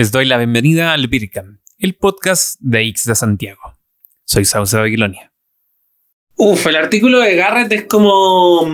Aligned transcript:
Les 0.00 0.10
doy 0.10 0.24
la 0.24 0.38
bienvenida 0.38 0.94
al 0.94 1.08
Bircam, 1.08 1.60
el 1.78 1.94
podcast 1.94 2.58
de 2.58 2.88
X 2.88 3.04
de 3.04 3.14
Santiago. 3.14 3.60
Soy 4.24 4.46
Sauce 4.46 4.74
Babilonia. 4.74 5.30
Uf, 6.36 6.66
el 6.68 6.76
artículo 6.76 7.18
de 7.18 7.36
Garrett 7.36 7.70
es 7.70 7.84
como. 7.84 8.66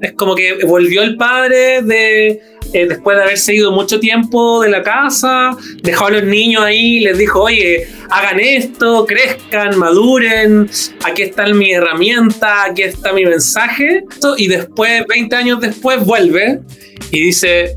Es 0.00 0.12
como 0.12 0.36
que 0.36 0.64
volvió 0.64 1.02
el 1.02 1.16
padre 1.16 1.82
de. 1.82 2.40
eh, 2.72 2.86
después 2.86 3.16
de 3.16 3.24
haberse 3.24 3.56
ido 3.56 3.72
mucho 3.72 3.98
tiempo 3.98 4.62
de 4.62 4.68
la 4.68 4.84
casa, 4.84 5.50
dejó 5.82 6.06
a 6.06 6.10
los 6.12 6.22
niños 6.22 6.62
ahí, 6.62 7.00
les 7.00 7.18
dijo, 7.18 7.42
oye, 7.42 7.88
hagan 8.10 8.38
esto, 8.38 9.04
crezcan, 9.04 9.76
maduren, 9.76 10.70
aquí 11.04 11.22
está 11.22 11.48
mi 11.48 11.72
herramienta, 11.72 12.66
aquí 12.66 12.82
está 12.82 13.12
mi 13.12 13.24
mensaje. 13.24 14.04
Y 14.36 14.46
después, 14.46 15.04
20 15.08 15.34
años 15.34 15.60
después, 15.60 16.04
vuelve 16.04 16.60
y 17.10 17.20
dice, 17.20 17.74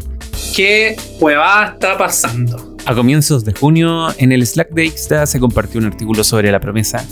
¿qué 0.55 0.95
huevada 1.19 1.71
está 1.71 1.97
pasando? 1.97 2.70
A 2.85 2.95
comienzos 2.95 3.45
de 3.45 3.53
junio, 3.53 4.07
en 4.17 4.31
el 4.31 4.45
Slack 4.45 4.71
de 4.71 4.85
Ixta 4.85 5.27
se 5.27 5.39
compartió 5.39 5.79
un 5.79 5.85
artículo 5.85 6.23
sobre 6.23 6.51
la 6.51 6.59
promesa 6.59 7.05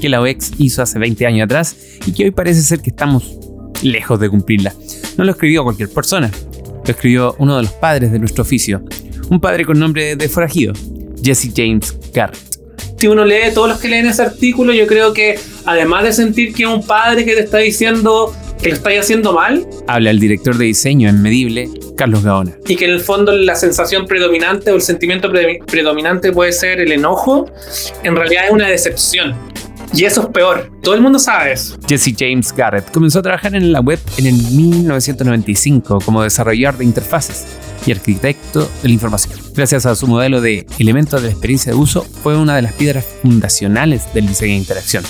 que 0.00 0.08
la 0.08 0.20
OEX 0.20 0.52
hizo 0.58 0.82
hace 0.82 0.98
20 1.00 1.26
años 1.26 1.46
atrás 1.46 1.76
y 2.06 2.12
que 2.12 2.24
hoy 2.24 2.30
parece 2.30 2.62
ser 2.62 2.80
que 2.80 2.90
estamos 2.90 3.36
lejos 3.82 4.20
de 4.20 4.30
cumplirla. 4.30 4.72
No 5.16 5.24
lo 5.24 5.32
escribió 5.32 5.64
cualquier 5.64 5.88
persona, 5.88 6.30
lo 6.84 6.90
escribió 6.90 7.34
uno 7.38 7.56
de 7.56 7.62
los 7.62 7.72
padres 7.72 8.12
de 8.12 8.20
nuestro 8.20 8.42
oficio, 8.42 8.84
un 9.28 9.40
padre 9.40 9.64
con 9.64 9.78
nombre 9.78 10.14
de 10.14 10.28
forajido, 10.28 10.74
Jesse 11.22 11.50
James 11.54 11.96
Garrett. 12.14 12.38
si 12.96 13.08
uno 13.08 13.24
lee 13.24 13.52
todos 13.52 13.68
los 13.68 13.80
que 13.80 13.88
leen 13.88 14.06
ese 14.06 14.22
artículo, 14.22 14.72
yo 14.72 14.86
creo 14.86 15.12
que 15.12 15.40
además 15.64 16.04
de 16.04 16.12
sentir 16.12 16.54
que 16.54 16.62
es 16.62 16.68
un 16.68 16.86
padre 16.86 17.24
que 17.24 17.34
te 17.34 17.40
está 17.40 17.58
diciendo 17.58 18.32
que 18.62 18.68
lo 18.68 18.74
estáis 18.74 19.00
haciendo 19.00 19.34
mal 19.34 19.66
Habla 19.86 20.10
el 20.10 20.20
director 20.20 20.56
de 20.56 20.66
diseño 20.66 21.08
en 21.08 21.20
Medible, 21.20 21.68
Carlos 21.96 22.22
Gaona. 22.22 22.52
y 22.66 22.76
que 22.76 22.84
en 22.84 22.92
el 22.92 23.00
fondo 23.00 23.32
la 23.32 23.54
sensación 23.56 24.06
predominante 24.06 24.70
o 24.70 24.76
el 24.76 24.82
sentimiento 24.82 25.30
pre- 25.30 25.60
predominante 25.66 26.32
puede 26.32 26.52
ser 26.52 26.80
el 26.80 26.92
enojo, 26.92 27.50
en 28.02 28.14
realidad 28.14 28.44
es 28.46 28.50
una 28.52 28.68
decepción. 28.68 29.34
Y 29.94 30.04
eso 30.04 30.22
es 30.22 30.26
peor. 30.28 30.70
Todo 30.82 30.94
el 30.96 31.00
mundo 31.00 31.18
sabe 31.18 31.52
eso. 31.52 31.76
Jesse 31.88 32.12
James 32.18 32.52
Garrett 32.54 32.90
comenzó 32.90 33.20
a 33.20 33.22
trabajar 33.22 33.54
en 33.54 33.72
la 33.72 33.80
web 33.80 33.98
en 34.18 34.26
el 34.26 34.34
1995 34.34 36.00
como 36.04 36.22
desarrollador 36.22 36.78
de 36.78 36.84
interfaces 36.84 37.46
y 37.86 37.92
arquitecto 37.92 38.68
de 38.82 38.88
la 38.88 38.94
información. 38.94 39.38
Gracias 39.54 39.86
a 39.86 39.94
su 39.94 40.06
modelo 40.08 40.40
de 40.40 40.66
elementos 40.78 41.22
de 41.22 41.28
la 41.28 41.32
experiencia 41.32 41.72
de 41.72 41.78
uso, 41.78 42.02
fue 42.22 42.36
una 42.36 42.56
de 42.56 42.62
las 42.62 42.72
piedras 42.72 43.06
fundacionales 43.22 44.12
del 44.12 44.26
diseño 44.26 44.52
de 44.52 44.58
interacción. 44.58 45.04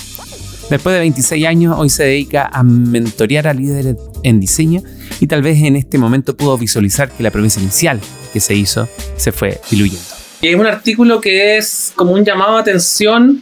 Después 0.69 0.95
de 0.95 0.99
26 0.99 1.45
años, 1.45 1.75
hoy 1.77 1.89
se 1.89 2.03
dedica 2.03 2.49
a 2.51 2.61
mentorear 2.61 3.47
a 3.47 3.53
líderes 3.53 3.95
en 4.23 4.39
diseño 4.41 4.81
y 5.21 5.27
tal 5.27 5.41
vez 5.41 5.63
en 5.63 5.77
este 5.77 5.97
momento 5.97 6.35
pudo 6.35 6.57
visualizar 6.57 7.09
que 7.09 7.23
la 7.23 7.31
promesa 7.31 7.61
inicial 7.61 8.01
que 8.33 8.41
se 8.41 8.53
hizo 8.53 8.89
se 9.15 9.31
fue 9.31 9.61
diluyendo. 9.71 10.03
Y 10.41 10.49
es 10.49 10.55
un 10.55 10.67
artículo 10.67 11.21
que 11.21 11.57
es 11.57 11.93
como 11.95 12.11
un 12.11 12.25
llamado 12.25 12.55
de 12.55 12.61
atención 12.61 13.41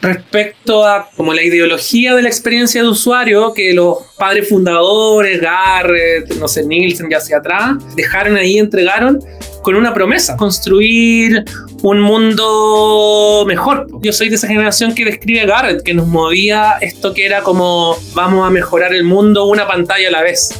respecto 0.00 0.86
a 0.86 1.10
como 1.16 1.34
la 1.34 1.42
ideología 1.42 2.14
de 2.14 2.22
la 2.22 2.28
experiencia 2.28 2.82
de 2.82 2.88
usuario 2.88 3.52
que 3.52 3.74
los 3.74 3.98
padres 4.16 4.48
fundadores, 4.48 5.40
Garrett, 5.40 6.36
no 6.36 6.46
sé, 6.46 6.64
Nielsen 6.64 7.10
ya 7.10 7.18
hacia 7.18 7.38
atrás, 7.38 7.78
dejaron 7.96 8.36
ahí, 8.36 8.58
entregaron 8.58 9.18
con 9.62 9.74
una 9.74 9.94
promesa, 9.94 10.36
construir 10.36 11.44
un 11.82 12.00
mundo 12.00 13.44
mejor. 13.46 13.86
Yo 14.02 14.12
soy 14.12 14.28
de 14.28 14.36
esa 14.36 14.48
generación 14.48 14.94
que 14.94 15.04
describe 15.04 15.46
Garrett, 15.46 15.82
que 15.82 15.94
nos 15.94 16.06
movía 16.06 16.78
esto 16.80 17.14
que 17.14 17.26
era 17.26 17.42
como 17.42 17.96
vamos 18.14 18.46
a 18.46 18.50
mejorar 18.50 18.94
el 18.94 19.04
mundo 19.04 19.46
una 19.46 19.66
pantalla 19.66 20.08
a 20.08 20.10
la 20.10 20.22
vez. 20.22 20.50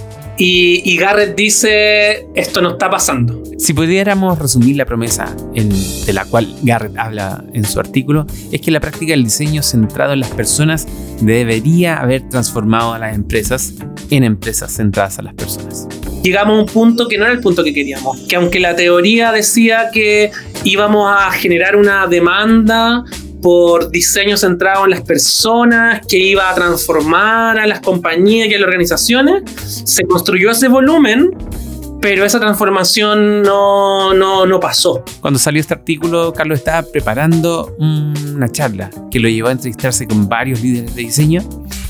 Y, 0.40 0.96
Garrett 0.96 1.36
dice, 1.36 2.28
esto 2.36 2.62
no 2.62 2.70
está 2.70 2.88
pasando. 2.88 3.42
Si 3.58 3.72
pudiéramos 3.72 4.38
resumir 4.38 4.76
la 4.76 4.84
promesa 4.84 5.34
de 5.52 6.12
la 6.12 6.24
cual 6.26 6.54
Garrett 6.62 6.96
habla 6.96 7.44
en 7.52 7.64
su 7.64 7.80
artículo, 7.80 8.24
es 8.52 8.60
que 8.60 8.70
la 8.70 8.78
práctica 8.78 9.10
del 9.10 9.24
diseño 9.24 9.64
centrado 9.64 10.12
en 10.12 10.20
las 10.20 10.30
personas 10.30 10.86
debería 11.20 11.98
haber 11.98 12.28
transformado 12.28 12.94
a 12.94 13.00
las 13.00 13.16
empresas 13.16 13.74
en 14.10 14.22
empresas 14.22 14.76
centradas 14.76 15.18
a 15.18 15.22
las 15.22 15.34
personas. 15.34 15.88
Llegamos 16.22 16.58
a 16.58 16.60
un 16.62 16.66
punto 16.66 17.08
que 17.08 17.18
no 17.18 17.24
era 17.24 17.32
el 17.32 17.40
punto 17.40 17.64
que 17.64 17.72
queríamos. 17.72 18.18
Que 18.28 18.36
aunque 18.36 18.60
la 18.60 18.76
teoría 18.76 19.32
decía 19.32 19.90
que 19.92 20.30
íbamos 20.64 21.10
a 21.10 21.30
generar 21.32 21.76
una 21.76 22.06
demanda 22.06 23.04
por 23.42 23.90
diseño 23.90 24.36
centrado 24.36 24.84
en 24.84 24.90
las 24.90 25.02
personas, 25.02 26.04
que 26.06 26.18
iba 26.18 26.50
a 26.50 26.54
transformar 26.54 27.58
a 27.58 27.66
las 27.66 27.80
compañías 27.80 28.48
y 28.48 28.54
a 28.54 28.58
las 28.58 28.66
organizaciones, 28.66 29.42
se 29.84 30.04
construyó 30.04 30.50
ese 30.50 30.68
volumen, 30.68 31.30
pero 32.00 32.24
esa 32.24 32.40
transformación 32.40 33.42
no, 33.42 34.12
no, 34.12 34.46
no 34.46 34.60
pasó. 34.60 35.04
Cuando 35.20 35.38
salió 35.38 35.60
este 35.60 35.74
artículo, 35.74 36.32
Carlos 36.32 36.58
estaba 36.58 36.86
preparando 36.90 37.74
una 37.78 38.50
charla 38.50 38.90
que 39.10 39.20
lo 39.20 39.28
llevó 39.28 39.48
a 39.48 39.52
entrevistarse 39.52 40.06
con 40.06 40.28
varios 40.28 40.60
líderes 40.60 40.94
de 40.94 41.02
diseño 41.02 41.42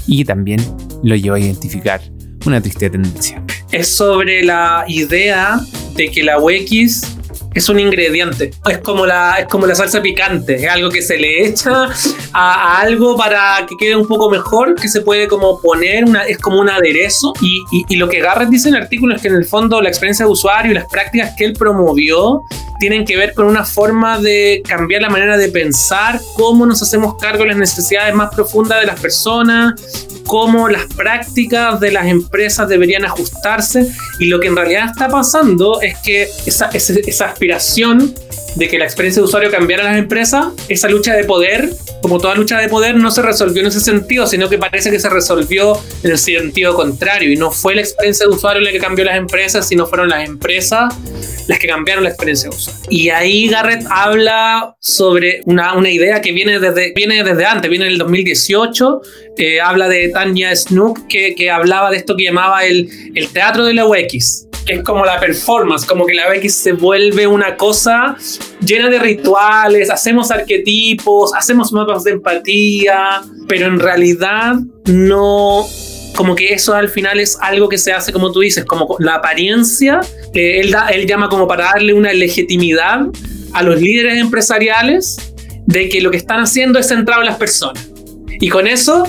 y 0.07 0.25
también 0.25 0.61
lo 1.03 1.17
llevó 1.17 1.37
a 1.37 1.41
identificar 1.41 2.01
una 2.47 2.61
triste 2.61 2.91
tendencia. 2.91 3.43
Es 3.73 3.97
sobre 3.97 4.43
la 4.45 4.85
idea 4.89 5.61
de 5.95 6.11
que 6.11 6.23
la 6.23 6.39
UX 6.39 7.15
es 7.55 7.69
un 7.69 7.81
ingrediente. 7.81 8.53
Es 8.71 8.79
como 8.79 9.05
la, 9.07 9.37
es 9.41 9.47
como 9.47 9.67
la 9.67 9.75
salsa 9.75 10.01
picante. 10.01 10.55
Es 10.65 10.71
algo 10.71 10.91
que 10.91 11.03
se 11.03 11.17
le 11.19 11.47
echa 11.47 11.89
a, 12.33 12.55
a 12.77 12.81
algo 12.81 13.17
para 13.17 13.67
que 13.69 13.75
quede 13.79 13.97
un 13.97 14.07
poco 14.07 14.31
mejor, 14.31 14.75
que 14.77 14.87
se 14.89 15.01
puede 15.01 15.27
como 15.27 15.61
poner, 15.61 16.05
una, 16.05 16.23
es 16.23 16.39
como 16.39 16.61
un 16.61 16.69
aderezo. 16.69 17.33
Y, 17.41 17.63
y- 17.73 17.85
y 17.89 17.97
lo 17.97 18.09
que 18.09 18.21
Garrett 18.21 18.49
dice 18.49 18.69
en 18.69 18.77
el 18.77 18.83
artículo 18.83 19.17
es 19.17 19.23
que 19.23 19.29
en 19.29 19.35
el 19.35 19.45
fondo 19.45 19.81
la 19.83 19.89
experiencia 19.89 20.25
de 20.27 20.31
usuario 20.31 20.71
y 20.73 20.75
las 20.75 20.87
prácticas 20.87 21.35
que 21.37 21.47
él 21.47 21.55
promovió 21.55 22.43
tienen 22.79 23.05
que 23.05 23.17
ver 23.17 23.35
con 23.35 23.47
una 23.47 23.65
forma 23.65 24.21
de 24.21 24.63
cambiar 24.65 25.03
la 25.03 25.11
manera 25.11 25.37
de 25.37 25.49
pensar, 25.49 26.21
cómo 26.37 26.65
nos 26.65 26.81
hacemos 26.81 27.17
cargo 27.17 27.43
de 27.43 27.49
las 27.49 27.57
necesidades 27.59 28.15
más 28.15 28.33
profundas 28.33 28.79
de 28.81 28.87
las 28.87 29.01
personas, 29.01 29.75
cómo 30.29 30.69
las 30.69 30.85
prácticas 30.95 31.81
de 31.81 31.91
las 31.91 32.07
empresas 32.07 32.69
deberían 32.69 33.05
ajustarse. 33.05 33.91
Y 34.21 34.27
lo 34.29 34.39
que 34.39 34.47
en 34.49 34.57
realidad 34.57 34.85
está 34.91 35.09
pasando 35.09 35.81
es 35.81 35.97
que 36.05 36.29
esa, 36.47 36.67
ese- 36.73 37.03
esa 37.07 37.25
aspiración 37.27 38.15
de 38.59 38.69
que 38.69 38.77
la 38.77 38.85
experiencia 38.85 39.23
de 39.23 39.27
usuario 39.27 39.51
cambiara 39.51 39.85
las 39.85 39.97
empresas, 39.97 40.49
esa 40.69 40.89
lucha 40.89 41.15
de 41.15 41.23
poder, 41.23 41.71
como 42.03 42.19
toda 42.19 42.35
lucha 42.35 42.59
de 42.59 42.69
poder, 42.69 42.97
no 42.97 43.11
se 43.13 43.23
resolvió 43.23 43.63
en 43.63 43.69
ese 43.69 43.81
sentido, 43.81 44.27
sino 44.27 44.49
que 44.49 44.59
parece 44.59 44.91
que 44.91 44.99
se 44.99 45.09
resolvió 45.09 45.81
en 46.03 46.11
el 46.11 46.19
sentido 46.19 46.75
contrario 46.75 47.31
y 47.31 47.37
no 47.37 47.53
fue 47.53 47.77
la 47.77 47.83
experiencia 47.83 48.27
de 48.27 48.35
usuario 48.35 48.61
la 48.61 48.73
que 48.73 48.81
cambió 48.81 49.05
las 49.05 49.17
empresas, 49.17 49.69
sino 49.69 49.87
fueron 49.87 50.09
las 50.09 50.29
empresas 50.29 50.93
las 51.47 51.59
que 51.59 51.69
cambiaron 51.69 52.03
la 52.03 52.11
experiencia 52.11 52.51
de 52.51 52.57
usuario. 52.57 52.83
Y 52.91 53.11
ahí 53.11 53.49
Garrett 53.49 53.87
habla 53.91 54.75
sobre 54.81 55.43
una, 55.47 55.75
una 55.75 55.89
idea 55.89 56.21
que 56.21 56.33
viene 56.33 56.59
desde, 56.59 56.93
viene 56.95 57.23
desde 57.23 57.47
antes, 57.47 57.71
viene 57.71 57.87
en 57.87 57.93
el 57.93 57.99
2018, 57.99 59.01
eh, 59.39 59.61
habla 59.61 59.89
de 59.89 60.09
Tanya 60.09 60.55
Snook, 60.55 61.07
que, 61.07 61.37
que 61.37 61.49
hablaba 61.49 61.93
de 61.93 61.99
esto 61.99 62.17
que 62.17 62.25
llamaba 62.25 62.65
el, 62.67 62.91
el 63.15 63.29
teatro 63.29 63.65
de 63.65 63.75
la 63.75 63.87
UX, 63.87 64.48
que 64.69 64.75
es 64.75 64.83
como 64.83 65.05
la 65.05 65.19
performance, 65.19 65.87
como 65.87 66.05
que 66.05 66.15
la 66.15 66.25
UX 66.29 66.55
se 66.55 66.73
vuelve 66.73 67.27
una 67.27 67.57
cosa 67.57 68.17
llena 68.61 68.91
de 68.91 68.99
rituales, 68.99 69.89
hacemos 69.89 70.31
arquetipos, 70.31 71.33
hacemos 71.35 71.73
mapas 71.73 72.05
de 72.05 72.13
empatía, 72.13 73.23
pero 73.49 73.67
en 73.67 73.81
realidad 73.81 74.57
no 74.85 75.67
como 76.15 76.35
que 76.35 76.53
eso 76.53 76.75
al 76.75 76.91
final 76.91 77.19
es 77.19 77.39
algo 77.41 77.69
que 77.69 77.79
se 77.79 77.93
hace, 77.93 78.13
como 78.13 78.31
tú 78.31 78.41
dices, 78.41 78.65
como 78.67 78.97
la 78.99 79.15
apariencia, 79.15 80.01
que 80.35 80.61
él, 80.61 80.73
da, 80.73 80.89
él 80.89 81.07
llama 81.07 81.31
como 81.31 81.49
para 81.49 81.65
darle 81.65 81.95
una 81.95 82.13
legitimidad 82.13 83.07
a 83.55 83.63
los 83.63 83.81
líderes 83.81 84.19
empresariales 84.19 85.17
de 85.65 85.89
que 85.89 86.03
lo 86.03 86.11
que 86.11 86.19
están 86.19 86.41
haciendo 86.41 86.79
es 86.79 86.89
centrado 86.89 87.23
en 87.23 87.29
las 87.29 87.37
personas. 87.37 87.91
Y 88.41 88.51
con 88.51 88.67
eso 88.67 89.05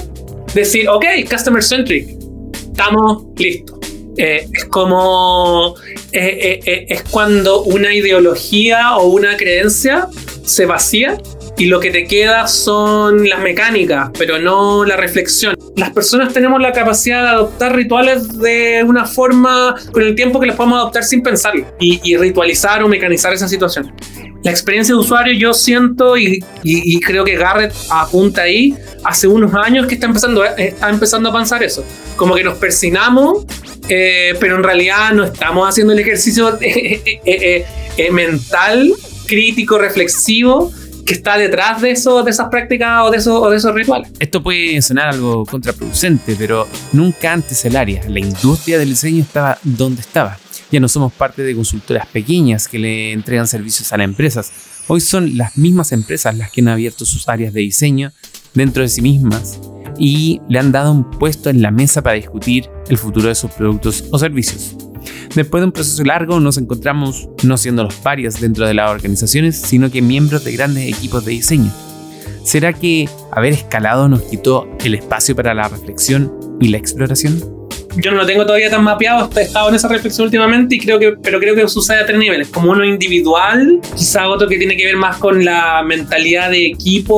decir, 0.54 0.88
ok, 0.88 1.04
customer 1.30 1.64
centric, 1.64 2.08
estamos 2.54 3.24
listos. 3.36 3.79
Eh, 4.22 4.50
es 4.54 4.66
como, 4.66 5.76
eh, 6.12 6.60
eh, 6.66 6.86
es 6.90 7.04
cuando 7.04 7.64
una 7.64 7.94
ideología 7.96 8.98
o 8.98 9.08
una 9.08 9.38
creencia 9.38 10.10
se 10.44 10.66
vacía 10.66 11.18
y 11.58 11.68
lo 11.68 11.80
que 11.80 11.90
te 11.90 12.06
queda 12.06 12.46
son 12.50 13.30
las 13.30 13.40
mecánicas, 13.40 14.10
pero 14.18 14.38
no 14.38 14.84
la 14.84 14.98
reflexión. 14.98 15.58
Las 15.78 15.92
personas 15.92 16.34
tenemos 16.34 16.62
la 16.62 16.74
capacidad 16.74 17.24
de 17.24 17.30
adoptar 17.30 17.74
rituales 17.74 18.38
de 18.40 18.84
una 18.86 19.06
forma 19.06 19.76
con 19.94 20.04
el 20.04 20.16
tiempo 20.16 20.42
que 20.42 20.48
los 20.48 20.58
podemos 20.58 20.80
adoptar 20.80 21.06
sin 21.06 21.24
pensarlo 21.24 21.66
y, 21.80 22.18
ritualizar 22.18 22.84
o 22.84 22.90
mecanizar 22.90 23.32
esa 23.32 23.48
situación. 23.48 23.94
La 24.44 24.52
experiencia 24.52 24.96
de 24.96 25.00
usuario 25.00 25.34
yo 25.34 25.54
siento 25.54 26.18
y, 26.18 26.44
creo 27.06 27.24
que 27.24 27.38
Garrett 27.38 27.74
apunta 27.90 28.42
ahí 28.42 28.76
hace 29.06 29.28
unos 29.28 29.54
años 29.54 29.88
que 29.88 29.94
está 29.94 30.08
empezando, 30.08 30.44
está 30.44 30.90
empezando 30.90 31.30
a 31.30 31.32
avanzar 31.32 31.64
eso. 31.64 31.86
Como 32.18 32.36
que 32.36 32.44
nos 32.44 32.58
persinamos, 32.58 33.46
eh, 33.90 34.36
pero 34.40 34.56
en 34.56 34.64
realidad 34.64 35.12
no 35.14 35.26
estamos 35.26 35.68
haciendo 35.68 35.94
el 35.94 36.00
ejercicio 36.00 36.58
eh, 36.62 37.02
eh, 37.06 37.22
eh, 37.26 37.66
eh, 37.98 38.12
mental, 38.12 38.94
crítico, 39.28 39.78
reflexivo 39.78 40.72
que 41.06 41.14
está 41.14 41.40
detrás 41.40 41.82
de, 41.82 41.92
eso, 41.92 42.22
de 42.22 42.30
esas 42.30 42.50
prácticas 42.50 43.02
o 43.04 43.10
de, 43.10 43.18
esos, 43.18 43.34
o 43.34 43.50
de 43.50 43.58
esos 43.58 43.74
rituales. 43.74 44.12
Esto 44.20 44.44
puede 44.44 44.80
sonar 44.84 45.10
algo 45.10 45.44
contraproducente, 45.44 46.36
pero 46.38 46.68
nunca 46.94 47.34
antes 47.34 47.66
el 47.66 47.76
área, 47.76 48.04
la 48.08 48.20
industria 48.20 48.78
del 48.78 48.90
diseño 48.90 49.24
estaba 49.24 49.58
donde 49.64 50.02
estaba. 50.02 50.38
Ya 50.72 50.80
no 50.80 50.88
somos 50.88 51.12
parte 51.12 51.42
de 51.42 51.56
consultoras 51.56 52.06
pequeñas 52.08 52.68
que 52.68 52.78
le 52.78 53.12
entregan 53.12 53.48
servicios 53.48 53.92
a 53.92 53.98
las 53.98 54.06
empresas. 54.06 54.52
Hoy 54.88 55.02
son 55.02 55.36
las 55.36 55.58
mismas 55.58 55.92
empresas 55.94 56.38
las 56.38 56.52
que 56.52 56.62
han 56.62 56.68
abierto 56.68 57.06
sus 57.06 57.28
áreas 57.28 57.54
de 57.54 57.62
diseño 57.62 58.12
dentro 58.54 58.84
de 58.84 58.90
sí 58.90 59.02
mismas 59.02 59.60
y 60.00 60.42
le 60.50 60.60
han 60.60 60.72
dado 60.72 60.92
un 60.92 61.10
puesto 61.12 61.50
en 61.50 61.62
la 61.62 61.72
mesa 61.72 62.02
para 62.02 62.16
discutir 62.16 62.70
el 62.88 62.98
futuro 62.98 63.28
de 63.28 63.36
sus 63.36 63.52
productos 63.52 64.06
o 64.12 64.18
servicios. 64.18 64.76
Después 65.36 65.62
de 65.62 65.66
un 65.66 65.72
proceso 65.72 66.04
largo 66.04 66.40
nos 66.40 66.58
encontramos 66.58 67.30
no 67.44 67.58
siendo 67.58 67.84
los 67.84 67.96
parias 67.96 68.42
dentro 68.42 68.66
de 68.66 68.74
las 68.74 68.90
organizaciones, 68.90 69.58
sino 69.58 69.92
que 69.92 70.02
miembros 70.02 70.44
de 70.44 70.54
grandes 70.54 70.88
equipos 70.88 71.26
de 71.26 71.34
diseño. 71.34 71.72
¿Será 72.44 72.74
que 72.74 73.10
haber 73.32 73.54
escalado 73.54 74.08
nos 74.08 74.22
quitó 74.24 74.68
el 74.84 74.96
espacio 74.96 75.36
para 75.36 75.54
la 75.54 75.68
reflexión 75.68 76.34
y 76.60 76.70
la 76.70 76.78
exploración? 76.78 77.59
Yo 77.98 78.12
no 78.12 78.18
lo 78.18 78.26
tengo 78.26 78.46
todavía 78.46 78.70
tan 78.70 78.84
mapeado, 78.84 79.30
he 79.36 79.42
estado 79.42 79.70
en 79.70 79.76
esa 79.76 79.88
reflexión 79.88 80.26
últimamente 80.26 80.76
y 80.76 80.80
creo 80.80 81.00
que, 81.00 81.14
pero 81.22 81.40
creo 81.40 81.56
que 81.56 81.68
sucede 81.68 82.00
a 82.00 82.06
tres 82.06 82.18
niveles, 82.18 82.48
como 82.50 82.72
uno 82.72 82.86
individual, 82.86 83.80
quizá 83.96 84.28
otro 84.28 84.48
que 84.48 84.58
tiene 84.58 84.76
que 84.78 84.86
ver 84.86 84.96
más 84.96 85.18
con 85.18 85.44
la 85.44 85.84
mentalidad 85.84 86.52
de 86.52 86.68
equipo 86.68 87.16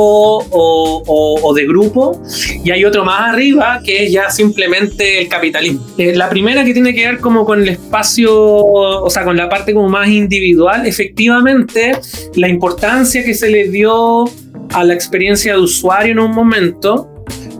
o, 0.49 1.39
o, 1.43 1.53
de 1.53 1.65
grupo, 1.65 2.21
y 2.63 2.71
hay 2.71 2.85
otro 2.85 3.03
más 3.03 3.33
arriba 3.33 3.81
que 3.83 4.05
es 4.05 4.11
ya 4.11 4.29
simplemente 4.29 5.21
el 5.21 5.27
capitalismo. 5.27 5.85
Eh, 5.97 6.15
la 6.15 6.29
primera 6.29 6.63
que 6.63 6.73
tiene 6.73 6.93
que 6.93 7.05
ver 7.05 7.19
como 7.19 7.45
con 7.45 7.61
el 7.61 7.69
espacio, 7.69 8.31
o 8.33 9.09
sea, 9.09 9.23
con 9.23 9.35
la 9.35 9.49
parte 9.49 9.73
como 9.73 9.89
más 9.89 10.07
individual, 10.07 10.85
efectivamente, 10.85 11.93
la 12.35 12.47
importancia 12.47 13.23
que 13.23 13.33
se 13.33 13.49
le 13.49 13.69
dio 13.69 14.25
a 14.73 14.83
la 14.83 14.93
experiencia 14.93 15.53
de 15.53 15.59
usuario 15.59 16.13
en 16.13 16.19
un 16.19 16.31
momento 16.31 17.10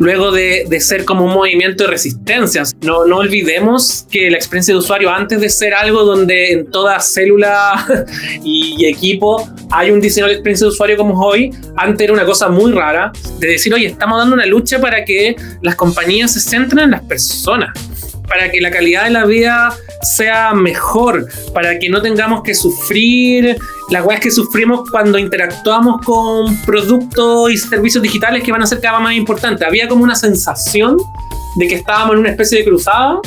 luego 0.02 0.32
de, 0.32 0.68
ser 0.82 1.06
como 1.06 1.26
un 1.26 1.34
movimiento 1.34 1.84
de 1.84 1.92
resistencia. 1.92 2.64
No, 2.82 3.06
no 3.06 3.18
olvidemos 3.18 4.08
que 4.10 4.32
la 4.32 4.38
experiencia 4.38 4.74
de 4.74 4.80
usuario, 4.80 5.12
antes 5.12 5.40
de 5.40 5.50
ser 5.50 5.74
algo 5.76 6.04
donde 6.04 6.52
en 6.52 6.72
toda 6.72 7.00
célula 7.00 7.86
y, 8.44 8.86
equipo 8.86 9.48
hay 9.70 9.92
un 9.92 10.02
diseño 10.02 10.26
de 10.26 10.34
experiencia 10.34 10.66
de 10.66 10.70
usuario 10.70 10.98
como 10.98 11.20
hoy, 11.24 11.52
antes 11.78 12.02
era 12.02 12.14
una 12.14 12.26
cosa 12.26 12.50
muy 12.50 12.72
rara, 12.72 13.12
de 13.40 13.48
decir, 13.48 13.74
oye, 13.74 13.88
estamos 13.88 14.18
dando 14.18 14.34
una 14.34 14.46
lucha 14.46 14.82
para 14.82 15.06
que 15.06 15.36
las 15.62 15.76
compañías 15.76 16.34
se 16.34 16.40
centren 16.40 16.86
en 16.86 16.92
las 16.92 17.02
personas 17.02 17.72
para 18.32 18.50
que 18.50 18.62
la 18.62 18.72
calidad 18.72 19.04
de 19.04 19.10
la 19.10 19.26
vida 19.26 19.76
sea 20.04 20.54
mejor, 20.54 21.28
para 21.54 21.78
que 21.78 21.90
no 21.90 22.02
tengamos 22.02 22.44
que 22.44 22.56
sufrir 22.56 23.58
las 23.90 24.06
weas 24.06 24.22
que 24.22 24.32
sufrimos 24.32 24.90
cuando 24.90 25.20
interactuamos 25.20 26.00
con 26.06 26.56
productos 26.62 27.52
y 27.52 27.58
servicios 27.58 28.02
digitales 28.02 28.42
que 28.42 28.54
van 28.54 28.64
a 28.64 28.66
ser 28.66 28.80
cada 28.80 29.00
vez 29.00 29.04
más 29.04 29.16
importantes. 29.16 29.68
Había 29.68 29.90
como 29.90 30.06
una 30.06 30.16
sensación 30.16 30.96
de 31.58 31.68
que 31.68 31.76
estábamos 31.76 32.14
en 32.14 32.20
una 32.20 32.30
especie 32.30 32.60
de 32.60 32.64
cruzada 32.64 33.20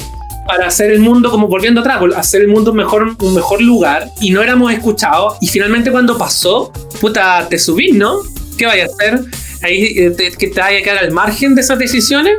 para 0.46 0.68
hacer 0.68 0.90
el 0.90 1.00
mundo, 1.00 1.30
como 1.30 1.48
volviendo 1.48 1.82
atrás, 1.82 2.00
hacer 2.16 2.40
el 2.40 2.48
mundo 2.48 2.72
mejor, 2.72 3.14
un 3.20 3.34
mejor 3.34 3.60
lugar 3.60 4.10
y 4.22 4.30
no 4.30 4.40
éramos 4.40 4.72
escuchados. 4.72 5.36
Y 5.42 5.48
finalmente 5.48 5.90
cuando 5.90 6.16
pasó, 6.16 6.72
puta, 6.98 7.46
te 7.50 7.58
subís, 7.58 7.94
¿no? 7.94 8.20
¿Qué 8.56 8.64
vaya 8.64 8.84
a 8.84 8.86
hacer? 8.86 9.20
Ahí 9.62 9.98
eh, 9.98 10.32
que 10.38 10.46
te 10.46 10.60
vaya 10.60 10.78
a 10.78 10.82
quedar 10.82 10.98
al 11.04 11.10
margen 11.10 11.54
de 11.54 11.60
esas 11.60 11.78
decisiones. 11.78 12.38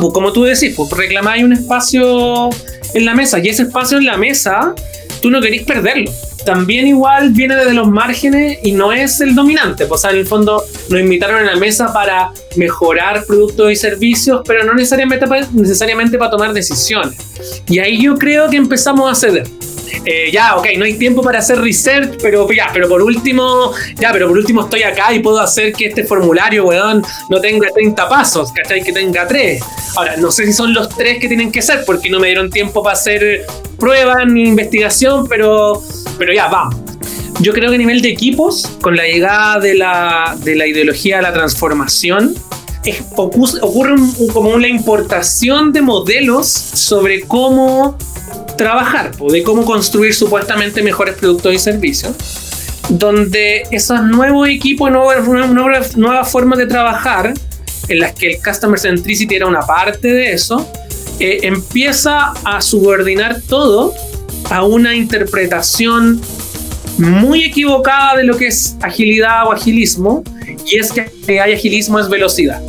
Pues 0.00 0.12
como 0.12 0.32
tú 0.32 0.44
decís, 0.44 0.74
pues 0.76 0.90
reclamáis 0.90 1.44
un 1.44 1.52
espacio 1.52 2.50
en 2.94 3.04
la 3.04 3.14
mesa 3.14 3.38
y 3.38 3.48
ese 3.48 3.62
espacio 3.62 3.98
en 3.98 4.06
la 4.06 4.16
mesa 4.16 4.74
tú 5.20 5.30
no 5.30 5.40
querís 5.40 5.62
perderlo. 5.62 6.10
También 6.44 6.86
igual 6.86 7.30
viene 7.30 7.54
desde 7.54 7.74
los 7.74 7.88
márgenes 7.88 8.58
y 8.62 8.72
no 8.72 8.92
es 8.92 9.20
el 9.20 9.34
dominante. 9.34 9.86
Pues, 9.86 10.00
o 10.00 10.02
sea, 10.02 10.10
en 10.10 10.18
el 10.18 10.26
fondo 10.26 10.64
nos 10.88 11.00
invitaron 11.00 11.36
a 11.46 11.52
la 11.52 11.56
mesa 11.56 11.92
para 11.92 12.32
mejorar 12.56 13.24
productos 13.26 13.70
y 13.72 13.76
servicios, 13.76 14.40
pero 14.46 14.64
no 14.64 14.74
necesariamente 14.74 15.26
necesariamente 15.52 16.16
para 16.16 16.30
tomar 16.30 16.52
decisiones. 16.52 17.18
Y 17.68 17.78
ahí 17.78 18.02
yo 18.02 18.16
creo 18.16 18.48
que 18.48 18.56
empezamos 18.56 19.10
a 19.10 19.14
ceder. 19.14 19.46
Eh, 20.04 20.30
ya, 20.32 20.56
ok, 20.56 20.66
no 20.78 20.84
hay 20.84 20.94
tiempo 20.94 21.22
para 21.22 21.40
hacer 21.40 21.60
research, 21.60 22.18
pero 22.22 22.50
ya, 22.50 22.70
pero 22.72 22.88
por 22.88 23.02
último, 23.02 23.72
ya, 24.00 24.12
pero 24.12 24.28
por 24.28 24.38
último 24.38 24.62
estoy 24.62 24.82
acá 24.82 25.12
y 25.12 25.18
puedo 25.18 25.40
hacer 25.40 25.72
que 25.72 25.86
este 25.86 26.04
formulario, 26.04 26.64
weón, 26.64 27.02
no 27.28 27.40
tenga 27.40 27.68
30 27.70 28.08
pasos, 28.08 28.50
¿cachai? 28.52 28.82
Que 28.82 28.92
tenga 28.92 29.26
3. 29.26 29.62
Ahora, 29.96 30.16
no 30.16 30.30
sé 30.30 30.46
si 30.46 30.52
son 30.52 30.72
los 30.72 30.88
3 30.88 31.18
que 31.20 31.28
tienen 31.28 31.52
que 31.52 31.60
ser, 31.60 31.84
porque 31.84 32.08
no 32.08 32.18
me 32.18 32.28
dieron 32.28 32.50
tiempo 32.50 32.82
para 32.82 32.94
hacer 32.94 33.44
pruebas 33.78 34.26
ni 34.26 34.44
investigación, 34.48 35.26
pero, 35.28 35.82
pero 36.18 36.32
ya, 36.32 36.48
vamos. 36.48 36.76
Yo 37.40 37.52
creo 37.52 37.70
que 37.70 37.76
a 37.76 37.78
nivel 37.78 38.02
de 38.02 38.10
equipos, 38.10 38.70
con 38.80 38.96
la 38.96 39.04
llegada 39.04 39.60
de 39.60 39.74
la, 39.74 40.36
de 40.42 40.56
la 40.56 40.66
ideología 40.66 41.16
de 41.16 41.22
la 41.22 41.32
transformación, 41.32 42.34
ocurre 43.16 43.94
como 44.32 44.50
una 44.50 44.68
importación 44.68 45.72
de 45.72 45.82
modelos 45.82 46.48
sobre 46.48 47.22
cómo 47.22 47.96
trabajar, 48.60 49.16
de 49.16 49.42
cómo 49.42 49.64
construir 49.64 50.14
supuestamente 50.14 50.82
mejores 50.82 51.14
productos 51.14 51.54
y 51.54 51.58
servicios, 51.58 52.14
donde 52.90 53.62
esos 53.70 54.02
nuevos 54.02 54.50
equipos, 54.50 54.90
nuevas, 54.90 56.30
formas 56.30 56.58
de 56.58 56.66
trabajar, 56.66 57.32
en 57.88 58.00
las 58.00 58.12
que 58.12 58.32
el 58.32 58.42
Customer 58.42 58.78
Centricity 58.78 59.34
era 59.34 59.46
una 59.46 59.62
parte 59.62 60.12
de 60.12 60.32
eso, 60.34 60.70
eh, 61.18 61.40
empieza 61.44 62.34
a 62.44 62.60
subordinar 62.60 63.40
todo 63.48 63.94
a 64.50 64.62
una 64.62 64.94
interpretación 64.94 66.20
muy 66.98 67.44
equivocada 67.44 68.18
de 68.18 68.24
lo 68.24 68.36
que 68.36 68.48
es 68.48 68.76
agilidad 68.82 69.46
o 69.46 69.52
agilismo, 69.52 70.22
y 70.66 70.76
es 70.76 70.92
que 70.92 71.40
hay 71.40 71.54
agilismo 71.54 71.98
es 71.98 72.10
velocidad. 72.10 72.60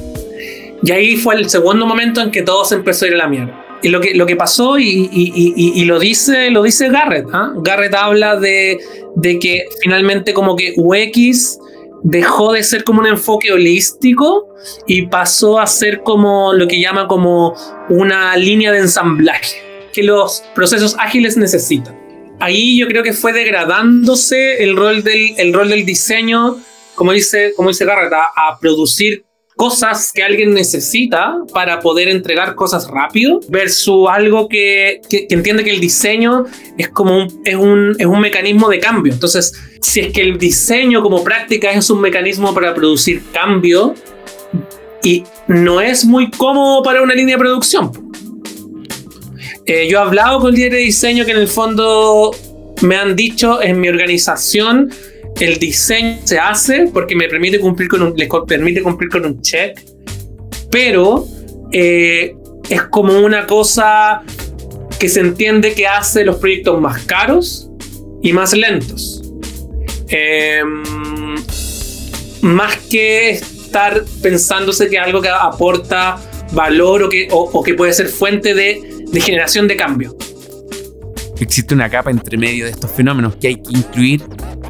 Y 0.84 0.92
ahí 0.92 1.18
fue 1.18 1.36
el 1.36 1.50
segundo 1.50 1.86
momento 1.86 2.22
en 2.22 2.32
que 2.32 2.44
todo 2.44 2.64
se 2.64 2.76
empezó 2.76 3.04
a 3.04 3.10
ir 3.10 3.16
a 3.16 3.18
la 3.18 3.28
mierda 3.28 3.61
lo 3.89 4.00
que, 4.00 4.13
lo 4.13 4.25
que 4.25 4.36
pasó, 4.36 4.78
y, 4.78 5.10
y, 5.12 5.74
y, 5.75 5.86
lo, 5.86 6.00
dice, 6.00 6.51
lo 6.51 6.63
dice 6.63 6.89
Garrett, 6.89 7.28
¿ah? 7.33 7.54
Garrett 7.57 7.94
habla 7.94 8.36
de, 8.36 8.80
de, 9.16 9.39
que 9.39 9.66
finalmente 9.81 10.33
como 10.33 10.56
que 10.56 10.74
UX 10.78 11.60
dejó 12.04 12.54
de 12.54 12.63
ser 12.63 12.83
como 12.83 13.01
un 13.01 13.07
enfoque 13.07 13.51
holístico 13.51 14.48
y 14.88 15.07
pasó 15.07 15.60
a 15.60 15.68
ser 15.68 16.01
como 16.01 16.54
lo 16.54 16.68
que 16.68 16.80
llama 16.80 17.07
como 17.07 17.56
una 17.89 18.36
línea 18.38 18.72
de 18.72 18.80
ensamblaje 18.80 19.57
que 19.94 20.04
los 20.04 20.44
procesos 20.56 20.95
ágiles 21.00 21.38
necesitan. 21.38 22.00
Ahí 22.39 22.80
yo 22.80 22.88
creo 22.88 23.04
que 23.04 23.13
fue 23.13 23.33
degradándose 23.33 24.63
el 24.63 24.75
rol 24.75 25.04
del, 25.04 25.33
el 25.38 25.54
rol 25.54 25.69
del 25.69 25.86
diseño, 25.86 26.57
como 26.95 27.12
dice, 27.12 27.54
como 27.56 27.69
dice 27.69 27.86
Garrett, 27.86 28.13
a 28.13 28.57
producir 28.60 29.25
cosas 29.62 30.12
que 30.12 30.24
alguien 30.24 30.56
necesita 30.56 31.36
para 31.54 31.81
poder 31.81 32.08
entregar 32.08 32.56
cosas 32.56 32.88
rápido 32.88 33.42
versus 33.48 34.10
algo 34.10 34.50
que, 34.50 35.02
entiende 35.30 35.63
que 35.63 35.69
el 35.69 35.80
diseño 35.80 36.46
es 36.80 36.90
como 36.90 37.16
un, 37.16 37.42
es, 37.46 37.54
un, 37.54 37.96
es 38.00 38.08
un 38.08 38.19
mecanismo 38.19 38.69
de 38.69 38.80
cambio. 38.80 39.13
Entonces, 39.13 39.54
si 39.80 40.00
es 40.00 40.13
que 40.13 40.22
el 40.22 40.40
diseño 40.40 41.04
como 41.04 41.24
práctica 41.24 41.69
es 41.69 41.92
un 41.92 42.02
mecanismo 42.02 42.56
para 42.56 42.74
producir 42.74 43.21
cambio 43.31 43.94
y 45.04 45.26
no 45.47 45.80
es 45.80 46.06
muy 46.06 46.31
cómodo 46.31 46.81
para 46.81 47.04
una 47.04 47.14
línea 47.14 47.35
de 47.35 47.40
producción. 47.40 47.92
Eh, 49.68 49.88
yo 49.88 50.00
he 50.00 50.02
hablado 50.02 50.40
con 50.40 50.56
líderes 50.56 50.80
de 50.80 50.85
diseño 50.85 51.24
que 51.24 51.33
en 51.33 51.38
el 51.38 51.47
fondo 51.47 52.31
me 52.81 52.95
han 52.95 53.16
dicho 53.16 53.62
en 53.62 53.80
mi 53.80 53.90
organización 53.90 54.90
el 55.40 55.57
diseño 55.57 56.19
se 56.23 56.38
hace 56.38 56.90
porque 56.94 57.16
me 57.16 57.28
permite 57.28 57.59
cumplir 57.59 57.88
con 57.88 58.02
un, 58.02 58.14
les 58.16 58.30
permite 58.47 58.81
cumplir 58.81 59.09
con 59.09 59.26
un 59.26 59.42
check, 59.42 59.80
pero 60.69 61.26
eh, 61.71 62.35
es 62.69 62.83
como 62.83 63.19
una 63.19 63.47
cosa 63.47 64.23
que 65.00 65.09
se 65.09 65.21
entiende 65.21 65.73
que 65.73 65.88
hace 65.88 66.23
los 66.23 66.38
proyectos 66.38 66.80
más 66.80 67.04
caros 67.06 67.69
y 68.21 68.33
más 68.33 68.54
lentos. 68.54 69.23
Em, 70.09 70.83
más 72.42 72.78
que 72.90 73.31
estar 73.31 74.04
pensándose 74.21 74.90
que 74.90 75.00
algo 75.00 75.21
que 75.21 75.30
aporta 75.30 76.19
valor 76.52 77.04
o 77.04 77.09
que, 77.09 77.28
o, 77.31 77.64
que 77.64 77.73
puede 77.73 77.94
ser 77.94 78.09
fuente 78.09 78.54
de, 78.54 79.06
de 79.07 79.21
generación 79.21 79.68
de 79.68 79.78
cambio 79.78 80.16
existe 81.44 81.73
una 81.73 81.90
capa 81.90 82.11
entre 82.11 82.38
medio 82.38 82.66
de 82.66 82.71
estos 82.71 82.92
fenómenos 82.92 83.35
que 83.35 83.47
hay 83.47 83.56
que 83.56 83.71
incluir, 83.71 84.21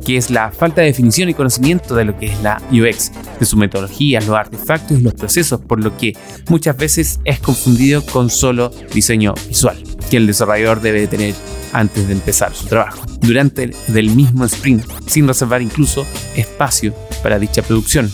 que 0.06 0.18
es 0.18 0.30
la 0.30 0.52
falta 0.52 0.82
de 0.82 0.88
definición 0.88 1.30
y 1.30 1.34
conocimiento 1.34 1.96
de 1.96 2.06
lo 2.06 2.18
que 2.18 2.28
es 2.28 2.42
la 2.42 2.62
UX, 2.72 3.12
de 3.40 3.46
su 3.46 3.58
metodología, 3.58 4.20
los 4.22 4.36
artefactos 4.36 5.00
y 5.00 5.02
los 5.02 5.14
procesos, 5.14 5.62
por 5.62 5.84
lo 5.84 5.98
que 5.98 6.16
muchas 6.50 6.78
veces 6.78 7.20
es 7.24 7.40
confundido 7.40 8.06
con 8.06 8.30
solo 8.30 8.72
diseño 8.94 9.34
visual, 9.48 9.82
que 10.10 10.18
el 10.18 10.28
desarrollador 10.28 10.82
debe 10.82 11.08
tener 11.08 11.36
antes 11.74 12.08
de 12.08 12.14
empezar 12.14 12.54
su 12.54 12.68
trabajo, 12.68 13.06
durante 13.22 13.72
el 13.94 14.10
mismo 14.12 14.46
sprint, 14.46 14.84
sin 15.08 15.28
reservar 15.28 15.62
incluso 15.62 16.06
espacio 16.36 16.94
para 17.24 17.40
dicha 17.40 17.62
producción, 17.62 18.10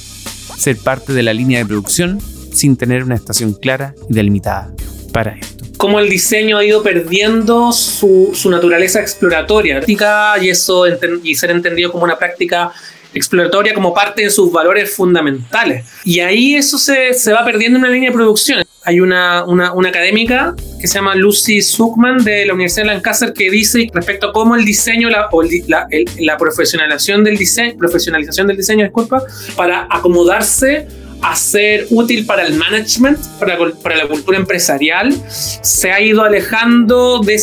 ser 0.58 0.78
parte 0.78 1.14
de 1.14 1.24
la 1.24 1.34
línea 1.34 1.60
de 1.60 1.66
producción 1.66 2.20
sin 2.52 2.76
tener 2.76 3.04
una 3.04 3.16
estación 3.16 3.54
clara 3.54 3.94
y 4.10 4.14
delimitada 4.14 4.74
para 5.14 5.38
esto 5.38 5.57
cómo 5.78 6.00
el 6.00 6.10
diseño 6.10 6.58
ha 6.58 6.66
ido 6.66 6.84
perdiendo 6.84 7.72
su, 7.72 8.32
su 8.34 8.50
naturaleza 8.50 9.00
exploratoria 9.00 9.82
y 9.88 10.50
eso 10.50 10.86
y 11.24 11.36
ser 11.36 11.52
entendido 11.52 11.92
como 11.92 12.04
una 12.04 12.18
práctica 12.18 12.74
exploratoria 13.14 13.74
como 13.74 13.94
parte 13.94 14.24
de 14.24 14.30
sus 14.30 14.52
valores 14.52 14.94
fundamentales. 14.94 15.86
Y 16.04 16.20
ahí 16.20 16.56
eso 16.56 16.78
se, 16.78 17.14
se 17.14 17.34
va 17.34 17.44
perdiendo 17.44 17.78
en 17.78 17.86
una 17.86 17.94
línea 17.94 18.10
de 18.10 18.16
producción. 18.16 18.64
Hay 18.84 19.00
una, 19.00 19.44
una, 19.46 19.74
una, 19.74 19.90
académica 19.90 20.56
que 20.80 20.88
se 20.88 20.96
llama 20.96 21.16
Lucy 21.16 21.62
Zuckman 21.62 22.24
de 22.24 22.46
la 22.46 22.54
Universidad 22.54 22.84
de 22.86 22.94
Lancaster 22.94 23.34
que 23.34 23.50
dice 23.52 23.90
respecto 23.94 24.30
a 24.30 24.34
cómo 24.34 24.56
el 24.56 24.64
diseño 24.64 25.10
la, 25.10 25.28
o 25.32 25.44
la, 25.44 25.88
la 26.20 26.38
profesionalización 26.38 27.24
del 27.24 27.38
diseño, 27.38 27.78
profesionalización 27.78 28.48
del 28.48 28.58
diseño, 28.58 28.86
disculpa, 28.86 29.24
para 29.56 29.88
acomodarse 29.90 30.88
a 31.22 31.36
ser 31.36 31.88
útil 31.90 32.26
para 32.26 32.46
el 32.46 32.56
management, 32.56 33.20
para, 33.40 33.58
la 33.98 34.08
cultura 34.08 34.38
empresarial, 34.38 35.14
se 35.30 35.92
ha 35.92 36.02
ido 36.02 36.24
alejando 36.24 37.22
de, 37.22 37.38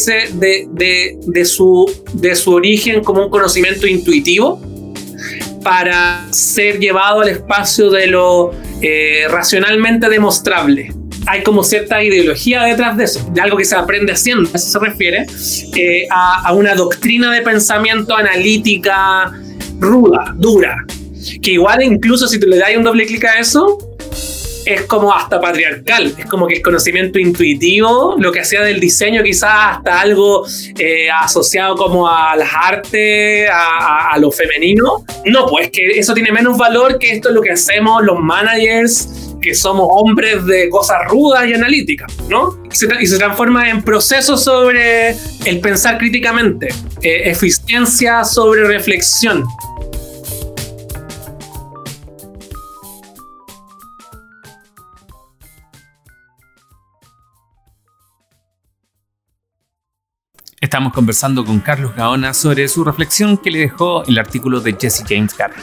su, 1.44 1.90
origen 2.46 3.02
como 3.02 3.24
un 3.24 3.30
conocimiento 3.30 3.86
intuitivo 3.86 4.60
para 5.62 6.26
ser 6.30 6.78
llevado 6.78 7.22
al 7.22 7.28
espacio 7.28 7.90
de 7.90 8.06
lo 8.06 8.52
eh, 8.82 9.26
racionalmente 9.30 10.08
demostrable. 10.08 10.92
Hay 11.26 11.42
como 11.42 11.64
cierta 11.64 12.02
ideología 12.02 12.64
detrás 12.64 12.98
de 12.98 13.04
eso, 13.04 13.26
de 13.32 13.40
algo 13.40 13.56
que 13.56 13.64
se 13.64 13.74
aprende 13.74 14.12
haciendo, 14.12 14.50
a 14.52 14.58
se 14.58 14.78
refiere, 14.78 15.26
eh, 15.74 16.06
a 16.10 16.52
una 16.52 16.74
doctrina 16.74 17.32
de 17.32 17.40
pensamiento 17.40 18.14
analítica 18.14 19.32
ruda, 19.78 20.34
dura, 20.36 20.84
que 21.42 21.52
igual 21.52 21.82
incluso 21.82 22.28
si 22.28 22.38
tú 22.38 22.46
le 22.46 22.58
das 22.58 22.76
un 22.76 22.84
doble 22.84 23.06
clic 23.06 23.24
a 23.24 23.38
eso, 23.38 23.78
es 24.64 24.82
como 24.82 25.12
hasta 25.12 25.40
patriarcal, 25.40 26.14
es 26.16 26.26
como 26.26 26.46
que 26.46 26.54
el 26.54 26.62
conocimiento 26.62 27.18
intuitivo, 27.18 28.16
lo 28.18 28.32
que 28.32 28.40
hacía 28.40 28.62
del 28.62 28.80
diseño 28.80 29.22
quizás 29.22 29.50
hasta 29.76 30.00
algo 30.00 30.46
eh, 30.78 31.08
asociado 31.10 31.76
como 31.76 32.08
a 32.08 32.34
las 32.36 32.50
artes, 32.52 33.48
a, 33.52 34.16
lo 34.18 34.30
femenino. 34.30 35.04
No, 35.24 35.46
pues 35.46 35.70
que 35.70 35.98
eso 35.98 36.14
tiene 36.14 36.30
menos 36.32 36.56
valor 36.56 36.98
que 36.98 37.12
esto 37.12 37.28
es 37.28 37.34
lo 37.34 37.42
que 37.42 37.50
hacemos 37.50 38.02
los 38.02 38.18
managers, 38.18 39.36
que 39.42 39.54
somos 39.54 39.88
hombres 39.90 40.44
de 40.46 40.70
cosas 40.70 40.98
rudas 41.08 41.46
y 41.46 41.52
analíticas, 41.52 42.10
¿no? 42.28 42.58
Y 42.70 43.06
se, 43.06 43.18
transforma 43.18 43.68
en 43.68 43.82
procesos 43.82 44.42
sobre 44.42 45.10
el 45.44 45.60
pensar 45.60 45.98
críticamente, 45.98 46.68
eh, 47.02 47.22
eficiencia 47.24 48.24
sobre 48.24 48.64
reflexión. 48.64 49.44
Estamos 60.74 60.92
conversando 60.92 61.44
con 61.44 61.60
Carlos 61.60 61.94
Gaona 61.94 62.34
sobre 62.34 62.66
su 62.66 62.82
reflexión 62.82 63.38
que 63.38 63.52
le 63.52 63.60
dejó 63.60 64.04
el 64.06 64.18
artículo 64.18 64.60
de 64.60 64.72
Jesse 64.76 65.04
James 65.08 65.32
Garrett. 65.36 65.62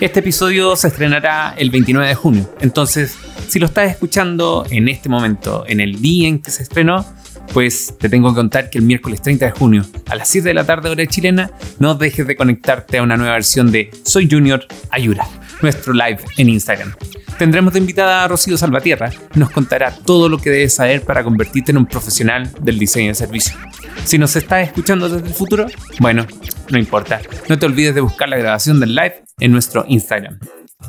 Este 0.00 0.18
episodio 0.18 0.74
se 0.74 0.88
estrenará 0.88 1.54
el 1.56 1.70
29 1.70 2.08
de 2.08 2.14
junio, 2.16 2.52
entonces 2.60 3.16
si 3.46 3.60
lo 3.60 3.66
estás 3.66 3.88
escuchando 3.88 4.66
en 4.68 4.88
este 4.88 5.08
momento, 5.08 5.62
en 5.68 5.78
el 5.78 6.02
día 6.02 6.26
en 6.26 6.42
que 6.42 6.50
se 6.50 6.64
estrenó, 6.64 7.06
pues 7.52 7.94
te 8.00 8.08
tengo 8.08 8.30
que 8.30 8.34
contar 8.34 8.68
que 8.68 8.78
el 8.78 8.84
miércoles 8.84 9.22
30 9.22 9.44
de 9.44 9.52
junio 9.52 9.86
a 10.08 10.16
las 10.16 10.26
7 10.26 10.48
de 10.48 10.54
la 10.54 10.64
tarde 10.64 10.90
hora 10.90 11.06
chilena 11.06 11.52
no 11.78 11.94
dejes 11.94 12.26
de 12.26 12.34
conectarte 12.34 12.98
a 12.98 13.04
una 13.04 13.16
nueva 13.16 13.34
versión 13.34 13.70
de 13.70 13.92
Soy 14.02 14.28
Junior 14.28 14.66
Ayura, 14.90 15.24
nuestro 15.62 15.92
live 15.92 16.18
en 16.36 16.48
Instagram. 16.48 16.94
Tendremos 17.38 17.72
de 17.72 17.80
invitada 17.80 18.24
a 18.24 18.28
Rocío 18.28 18.56
Salvatierra, 18.58 19.10
nos 19.34 19.50
contará 19.50 19.94
todo 20.04 20.28
lo 20.28 20.38
que 20.38 20.50
debes 20.50 20.74
saber 20.74 21.02
para 21.02 21.24
convertirte 21.24 21.72
en 21.72 21.78
un 21.78 21.86
profesional 21.86 22.50
del 22.60 22.78
diseño 22.78 23.08
de 23.08 23.14
servicio. 23.14 23.56
Si 24.04 24.18
nos 24.18 24.36
estás 24.36 24.66
escuchando 24.66 25.08
desde 25.08 25.26
el 25.26 25.34
futuro, 25.34 25.66
bueno, 25.98 26.26
no 26.70 26.78
importa. 26.78 27.20
No 27.48 27.58
te 27.58 27.66
olvides 27.66 27.94
de 27.94 28.00
buscar 28.00 28.28
la 28.28 28.36
grabación 28.36 28.80
del 28.80 28.94
live 28.94 29.24
en 29.40 29.52
nuestro 29.52 29.84
Instagram. 29.88 30.38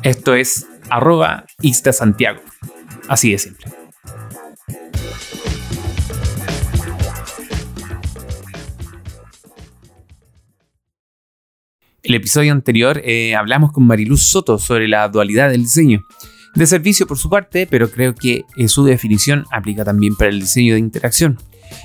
Esto 0.02 0.34
es 0.34 0.66
arroba 0.90 1.44
Santiago. 1.92 2.40
Así 3.08 3.32
de 3.32 3.38
simple. 3.38 3.83
El 12.04 12.14
episodio 12.14 12.52
anterior 12.52 13.00
eh, 13.02 13.34
hablamos 13.34 13.72
con 13.72 13.86
Mariluz 13.86 14.20
Soto 14.20 14.58
sobre 14.58 14.88
la 14.88 15.08
dualidad 15.08 15.48
del 15.48 15.62
diseño. 15.62 16.04
De 16.54 16.66
servicio 16.66 17.06
por 17.06 17.16
su 17.16 17.30
parte, 17.30 17.66
pero 17.66 17.90
creo 17.90 18.14
que 18.14 18.44
eh, 18.58 18.68
su 18.68 18.84
definición 18.84 19.46
aplica 19.50 19.86
también 19.86 20.14
para 20.14 20.28
el 20.28 20.40
diseño 20.40 20.74
de 20.74 20.80
interacción 20.80 21.38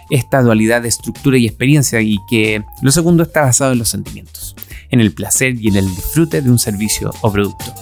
esta 0.10 0.42
dualidad 0.42 0.82
de 0.82 0.90
estructura 0.90 1.38
y 1.38 1.46
experiencia 1.48 2.02
y 2.02 2.18
que 2.30 2.62
lo 2.82 2.92
segundo 2.92 3.24
está 3.24 3.42
basado 3.42 3.72
en 3.72 3.80
los 3.80 3.88
sentimientos, 3.88 4.58
en 4.90 5.00
el 5.00 5.14
placer 5.14 5.56
y 5.58 5.70
en 5.70 5.78
el 5.78 5.88
disfrute 5.88 6.42
de 6.42 6.50
un 6.52 6.60
servicio 6.60 7.12
o 7.22 7.32
producto. 7.32 7.74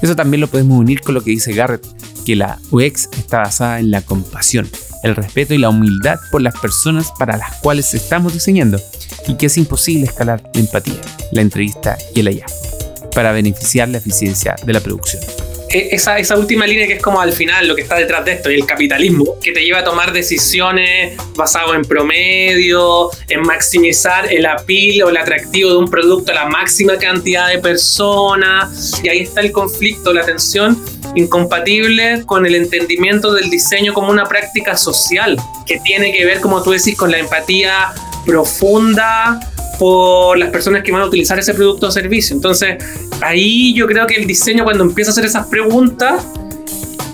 Eso 0.00 0.16
también 0.16 0.40
lo 0.40 0.48
podemos 0.48 0.78
unir 0.78 1.02
con 1.02 1.14
lo 1.14 1.22
que 1.22 1.32
dice 1.32 1.52
Garrett, 1.52 1.86
que 2.24 2.34
la 2.34 2.58
UX 2.70 3.10
está 3.12 3.40
basada 3.40 3.78
en 3.78 3.90
la 3.90 4.00
compasión, 4.00 4.68
el 5.04 5.14
respeto 5.14 5.54
y 5.54 5.58
la 5.58 5.68
humildad 5.68 6.18
por 6.32 6.42
las 6.42 6.58
personas 6.58 7.12
para 7.18 7.36
las 7.36 7.54
cuales 7.56 7.92
estamos 7.94 8.32
diseñando 8.32 8.80
y 9.28 9.36
que 9.36 9.46
es 9.46 9.56
imposible 9.58 10.06
escalar 10.06 10.42
la 10.52 10.60
empatía, 10.60 11.00
la 11.30 11.42
entrevista 11.42 11.96
y 12.14 12.20
el 12.20 12.28
hallazgo 12.28 13.10
para 13.14 13.30
beneficiar 13.32 13.88
la 13.88 13.98
eficiencia 13.98 14.56
de 14.64 14.72
la 14.72 14.80
producción. 14.80 15.22
E, 15.68 15.88
esa, 15.92 16.18
esa 16.18 16.36
última 16.36 16.66
línea 16.66 16.86
que 16.86 16.94
es 16.94 17.02
como 17.02 17.20
al 17.20 17.32
final 17.32 17.68
lo 17.68 17.74
que 17.74 17.82
está 17.82 17.96
detrás 17.96 18.24
de 18.24 18.32
esto, 18.32 18.48
el 18.48 18.64
capitalismo, 18.66 19.38
que 19.40 19.52
te 19.52 19.64
lleva 19.64 19.80
a 19.80 19.84
tomar 19.84 20.12
decisiones 20.12 21.16
basadas 21.36 21.74
en 21.74 21.82
promedio, 21.82 23.10
en 23.28 23.42
maximizar 23.42 24.32
el 24.32 24.46
apil 24.46 25.02
o 25.02 25.10
el 25.10 25.16
atractivo 25.16 25.70
de 25.70 25.76
un 25.76 25.90
producto 25.90 26.32
a 26.32 26.34
la 26.34 26.46
máxima 26.46 26.96
cantidad 26.96 27.48
de 27.48 27.58
personas, 27.58 29.00
y 29.02 29.08
ahí 29.08 29.20
está 29.20 29.40
el 29.40 29.52
conflicto, 29.52 30.12
la 30.12 30.24
tensión 30.24 30.82
incompatible 31.14 32.24
con 32.26 32.46
el 32.46 32.54
entendimiento 32.54 33.32
del 33.32 33.50
diseño 33.50 33.94
como 33.94 34.10
una 34.10 34.24
práctica 34.26 34.76
social, 34.76 35.36
que 35.66 35.80
tiene 35.80 36.12
que 36.12 36.24
ver, 36.24 36.40
como 36.40 36.62
tú 36.62 36.72
decís, 36.72 36.96
con 36.96 37.10
la 37.10 37.18
empatía 37.18 37.92
profunda 38.26 39.40
por 39.78 40.38
las 40.38 40.50
personas 40.50 40.82
que 40.82 40.92
van 40.92 41.02
a 41.02 41.06
utilizar 41.06 41.38
ese 41.38 41.54
producto 41.54 41.88
o 41.88 41.90
servicio. 41.90 42.34
Entonces, 42.34 42.82
ahí 43.20 43.74
yo 43.74 43.86
creo 43.86 44.06
que 44.06 44.14
el 44.14 44.26
diseño 44.26 44.64
cuando 44.64 44.84
empieza 44.84 45.10
a 45.10 45.12
hacer 45.12 45.24
esas 45.24 45.46
preguntas, 45.46 46.24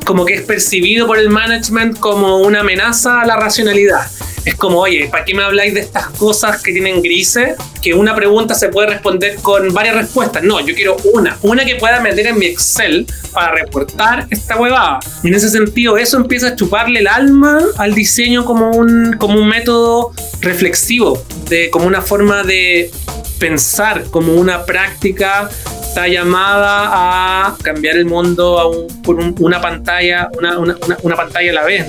como 0.05 0.25
que 0.25 0.35
es 0.35 0.43
percibido 0.43 1.07
por 1.07 1.19
el 1.19 1.31
management 1.31 1.99
como 1.99 2.39
una 2.39 2.61
amenaza 2.61 3.21
a 3.21 3.27
la 3.27 3.37
racionalidad. 3.37 4.11
Es 4.45 4.55
como, 4.55 4.81
oye, 4.81 5.09
¿para 5.11 5.25
qué 5.25 5.35
me 5.35 5.43
habláis 5.43 5.75
de 5.75 5.81
estas 5.81 6.07
cosas 6.11 6.63
que 6.63 6.73
tienen 6.73 7.03
grises? 7.03 7.57
Que 7.83 7.95
una 7.95 8.15
pregunta 8.15 8.55
se 8.55 8.69
puede 8.69 8.89
responder 8.89 9.37
con 9.37 9.73
varias 9.73 9.97
respuestas. 9.97 10.43
No, 10.43 10.61
yo 10.61 10.75
quiero 10.75 10.97
una. 11.13 11.37
Una 11.43 11.65
que 11.65 11.77
pueda 11.77 12.01
meter 12.01 12.29
en 12.29 12.39
mi 12.39 12.47
Excel 12.47 13.07
para 13.33 13.53
reportar 13.53 14.27
esta 14.31 14.57
huevada. 14.57 15.01
Y 15.23 15.29
en 15.29 15.35
ese 15.35 15.51
sentido, 15.51 15.97
eso 15.97 16.17
empieza 16.17 16.49
a 16.49 16.57
chuparle 16.57 17.01
el 17.01 17.07
alma 17.07 17.61
al 17.77 17.95
diseño 17.95 18.45
como 18.45 18.71
un, 18.71 19.17
como 19.19 19.39
un 19.39 19.49
método 19.49 20.13
reflexivo, 20.41 21.23
de, 21.49 21.71
como 21.71 21.87
una 21.87 22.01
forma 22.01 22.43
de 22.43 22.91
pensar, 23.39 24.05
como 24.11 24.35
una 24.35 24.65
práctica 24.65 25.49
está 25.91 26.07
llamada 26.07 27.49
a 27.49 27.57
cambiar 27.63 27.97
el 27.97 28.05
mundo 28.05 28.87
por 29.03 29.17
una 29.17 29.61
pantalla, 29.61 30.31
una, 30.39 30.57
una 30.59 31.17
pantalla 31.17 31.51
a 31.51 31.55
la 31.55 31.65
vez. 31.65 31.87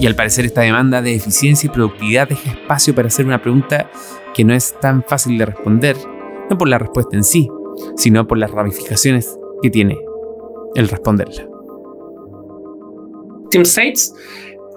Y 0.00 0.06
al 0.06 0.16
parecer 0.16 0.44
esta 0.44 0.62
demanda 0.62 1.00
de 1.00 1.14
eficiencia 1.14 1.68
y 1.68 1.70
productividad 1.70 2.28
deja 2.28 2.50
espacio 2.50 2.94
para 2.94 3.08
hacer 3.08 3.26
una 3.26 3.40
pregunta 3.40 3.90
que 4.34 4.44
no 4.44 4.54
es 4.54 4.78
tan 4.80 5.02
fácil 5.04 5.38
de 5.38 5.46
responder, 5.46 5.96
no 6.50 6.58
por 6.58 6.68
la 6.68 6.78
respuesta 6.78 7.16
en 7.16 7.24
sí, 7.24 7.48
sino 7.96 8.26
por 8.26 8.38
las 8.38 8.50
ramificaciones 8.50 9.38
que 9.62 9.70
tiene 9.70 9.98
el 10.74 10.88
responderla. 10.88 11.46
Tim 13.50 13.64
Seitz 13.64 14.12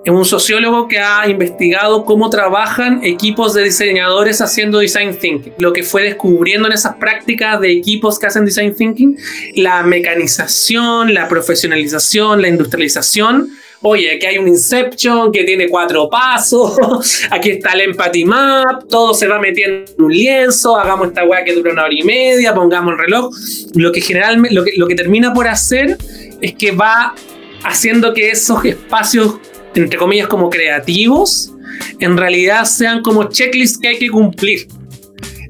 es 0.05 0.13
un 0.13 0.23
sociólogo 0.23 0.87
que 0.87 0.99
ha 0.99 1.27
investigado 1.27 2.05
cómo 2.05 2.29
trabajan 2.29 3.03
equipos 3.03 3.53
de 3.53 3.63
diseñadores 3.63 4.39
haciendo 4.39 4.79
design 4.79 5.17
thinking. 5.17 5.53
Lo 5.57 5.73
que 5.73 5.83
fue 5.83 6.03
descubriendo 6.03 6.67
en 6.67 6.73
esas 6.73 6.95
prácticas 6.95 7.59
de 7.59 7.73
equipos 7.73 8.17
que 8.17 8.27
hacen 8.27 8.45
design 8.45 8.73
thinking, 8.73 9.17
la 9.55 9.83
mecanización, 9.83 11.13
la 11.13 11.27
profesionalización, 11.27 12.41
la 12.41 12.47
industrialización 12.47 13.49
oye, 13.81 14.15
aquí 14.15 14.25
hay 14.25 14.37
un 14.37 14.47
Inception 14.47 15.31
que 15.31 15.43
tiene 15.43 15.67
cuatro 15.67 16.09
pasos, 16.09 16.77
aquí 17.31 17.51
está 17.51 17.71
el 17.73 17.81
Empathy 17.81 18.25
Map, 18.25 18.87
todo 18.89 19.13
se 19.13 19.27
va 19.27 19.39
metiendo 19.39 19.91
en 19.97 20.03
un 20.03 20.13
lienzo, 20.13 20.77
hagamos 20.77 21.09
esta 21.09 21.23
weá 21.23 21.43
que 21.43 21.53
dura 21.53 21.71
una 21.71 21.83
hora 21.83 21.93
y 21.93 22.03
media, 22.03 22.53
pongamos 22.53 22.93
el 22.93 22.99
reloj. 22.99 23.33
Lo 23.75 23.91
que 23.91 24.01
generalmente, 24.01 24.55
lo 24.55 24.63
que, 24.63 24.71
lo 24.77 24.87
que 24.87 24.95
termina 24.95 25.33
por 25.33 25.47
hacer 25.47 25.97
es 26.41 26.53
que 26.55 26.71
va 26.71 27.15
haciendo 27.63 28.13
que 28.13 28.31
esos 28.31 28.63
espacios, 28.65 29.35
entre 29.75 29.97
comillas, 29.97 30.27
como 30.27 30.49
creativos, 30.49 31.53
en 31.99 32.17
realidad 32.17 32.65
sean 32.65 33.01
como 33.01 33.25
checklists 33.29 33.77
que 33.77 33.89
hay 33.89 33.99
que 33.99 34.09
cumplir. 34.09 34.67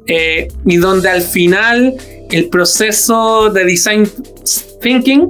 Eh, 0.09 0.47
y 0.65 0.77
donde 0.77 1.09
al 1.09 1.21
final 1.21 1.95
el 2.31 2.47
proceso 2.47 3.49
de 3.49 3.65
design 3.65 4.09
thinking 4.81 5.29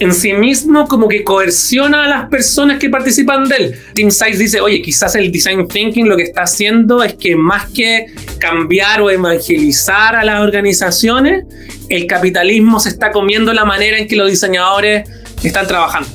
en 0.00 0.14
sí 0.14 0.32
mismo 0.32 0.86
como 0.86 1.08
que 1.08 1.24
coerciona 1.24 2.04
a 2.04 2.08
las 2.08 2.28
personas 2.28 2.78
que 2.78 2.88
participan 2.88 3.48
de 3.48 3.56
él. 3.56 3.74
Team 3.94 4.10
Size 4.10 4.38
dice, 4.38 4.60
oye, 4.60 4.80
quizás 4.80 5.14
el 5.14 5.32
design 5.32 5.66
thinking 5.66 6.08
lo 6.08 6.16
que 6.16 6.24
está 6.24 6.42
haciendo 6.42 7.02
es 7.02 7.14
que 7.14 7.34
más 7.36 7.66
que 7.70 8.06
cambiar 8.38 9.00
o 9.00 9.10
evangelizar 9.10 10.14
a 10.14 10.24
las 10.24 10.40
organizaciones, 10.40 11.44
el 11.88 12.06
capitalismo 12.06 12.78
se 12.80 12.90
está 12.90 13.10
comiendo 13.10 13.52
la 13.52 13.64
manera 13.64 13.98
en 13.98 14.06
que 14.06 14.16
los 14.16 14.30
diseñadores 14.30 15.08
están 15.42 15.66
trabajando. 15.66 16.08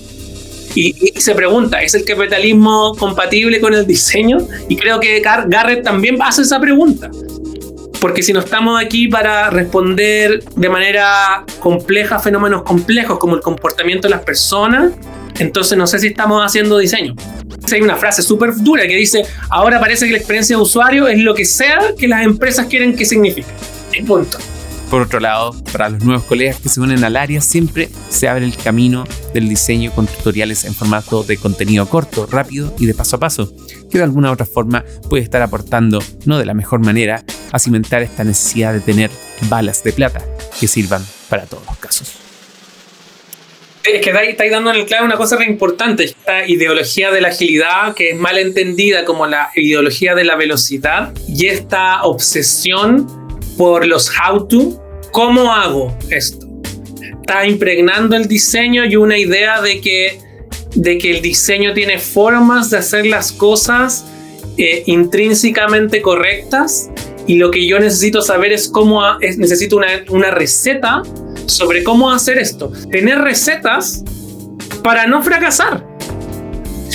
Y, 0.75 0.93
se 1.19 1.35
pregunta, 1.35 1.81
¿es 1.83 1.93
el 1.93 2.03
capitalismo 2.03 2.95
compatible 2.97 3.59
con 3.59 3.73
el 3.73 3.85
diseño? 3.85 4.39
Y 4.69 4.75
creo 4.75 4.99
que 4.99 5.21
Garrett 5.21 5.83
también 5.83 6.17
hace 6.21 6.41
esa 6.41 6.59
pregunta. 6.59 7.11
Porque 8.03 8.21
si 8.21 8.33
no 8.33 8.41
estamos 8.41 8.83
aquí 8.83 9.07
para 9.07 9.49
responder 9.49 10.43
de 10.57 10.67
manera 10.67 11.45
compleja 11.61 12.19
fenómenos 12.19 12.63
complejos 12.63 13.17
como 13.17 13.33
el 13.33 13.41
comportamiento 13.41 14.09
de 14.09 14.13
las 14.13 14.25
personas, 14.25 14.91
entonces 15.39 15.77
no 15.77 15.87
sé 15.87 15.99
si 15.99 16.07
estamos 16.07 16.45
haciendo 16.45 16.77
diseño. 16.79 17.15
Hay 17.71 17.81
una 17.81 17.95
frase 17.95 18.21
súper 18.21 18.57
dura 18.57 18.85
que 18.87 18.97
dice, 18.97 19.25
ahora 19.49 19.79
parece 19.79 20.05
que 20.05 20.11
la 20.11 20.17
experiencia 20.17 20.57
de 20.57 20.61
usuario 20.61 21.07
es 21.07 21.19
lo 21.19 21.33
que 21.33 21.45
sea 21.45 21.79
que 21.97 22.09
las 22.09 22.25
empresas 22.25 22.65
quieren 22.65 22.93
que 22.93 23.05
signifique. 23.05 23.47
Y 23.97 24.03
punto. 24.03 24.37
Por 24.89 25.03
otro 25.03 25.21
lado, 25.21 25.55
para 25.71 25.87
los 25.87 26.03
nuevos 26.03 26.25
colegas 26.25 26.57
que 26.57 26.67
se 26.67 26.81
unen 26.81 27.05
al 27.05 27.15
área, 27.15 27.39
siempre 27.39 27.87
se 28.09 28.27
abre 28.27 28.43
el 28.43 28.57
camino 28.57 29.05
del 29.33 29.47
diseño 29.47 29.91
con 29.91 30.07
tutoriales 30.07 30.65
en 30.65 30.75
formato 30.75 31.23
de 31.23 31.37
contenido 31.37 31.87
corto, 31.87 32.27
rápido 32.29 32.75
y 32.77 32.85
de 32.85 32.93
paso 32.93 33.15
a 33.15 33.19
paso, 33.19 33.53
que 33.89 33.97
de 33.97 34.03
alguna 34.03 34.29
u 34.29 34.33
otra 34.33 34.45
forma 34.45 34.83
puede 35.09 35.23
estar 35.23 35.41
aportando, 35.41 36.03
no 36.25 36.37
de 36.37 36.45
la 36.45 36.53
mejor 36.53 36.81
manera, 36.81 37.23
a 37.53 37.59
cimentar 37.59 38.01
esta 38.01 38.25
necesidad 38.25 38.73
de 38.73 38.81
tener 38.81 39.09
balas 39.43 39.81
de 39.83 39.93
plata 39.93 40.21
que 40.59 40.67
sirvan 40.67 41.05
para 41.29 41.45
todos 41.45 41.65
los 41.65 41.77
casos. 41.77 42.15
Es 43.85 44.01
que 44.01 44.29
estáis 44.29 44.51
dando 44.51 44.71
en 44.71 44.77
el 44.77 44.85
clave 44.85 45.05
una 45.05 45.17
cosa 45.17 45.37
re 45.37 45.45
importante, 45.45 46.05
esta 46.05 46.47
ideología 46.47 47.11
de 47.11 47.21
la 47.21 47.29
agilidad 47.29 47.93
que 47.95 48.11
es 48.11 48.15
mal 48.17 48.37
entendida 48.37 49.05
como 49.05 49.27
la 49.27 49.51
ideología 49.55 50.15
de 50.15 50.23
la 50.23 50.35
velocidad 50.35 51.13
y 51.27 51.47
esta 51.47 52.03
obsesión 52.03 53.07
por 53.57 53.85
los 53.85 54.09
how 54.09 54.47
to 54.47 54.83
¿Cómo 55.13 55.53
hago 55.53 55.95
esto? 56.09 56.47
Está 57.21 57.45
impregnando 57.45 58.15
el 58.15 58.27
diseño 58.27 58.83
y 58.83 58.95
una 58.95 59.15
idea 59.15 59.61
de 59.61 59.79
que, 59.79 60.19
de 60.73 60.97
que 60.97 61.11
el 61.11 61.21
diseño 61.21 61.73
tiene 61.73 61.99
formas 61.99 62.71
de 62.71 62.79
hacer 62.79 63.05
las 63.05 63.31
cosas 63.31 64.05
eh, 64.57 64.81
intrínsecamente 64.87 66.01
correctas 66.01 66.89
y 67.27 67.35
lo 67.35 67.51
que 67.51 67.65
yo 67.67 67.79
necesito 67.79 68.21
saber 68.21 68.51
es 68.51 68.67
cómo 68.67 69.01
necesito 69.37 69.77
una, 69.77 69.87
una 70.09 70.31
receta 70.31 71.01
sobre 71.45 71.83
cómo 71.83 72.11
hacer 72.11 72.37
esto. 72.37 72.71
Tener 72.91 73.19
recetas 73.19 74.03
para 74.83 75.07
no 75.07 75.23
fracasar. 75.23 75.85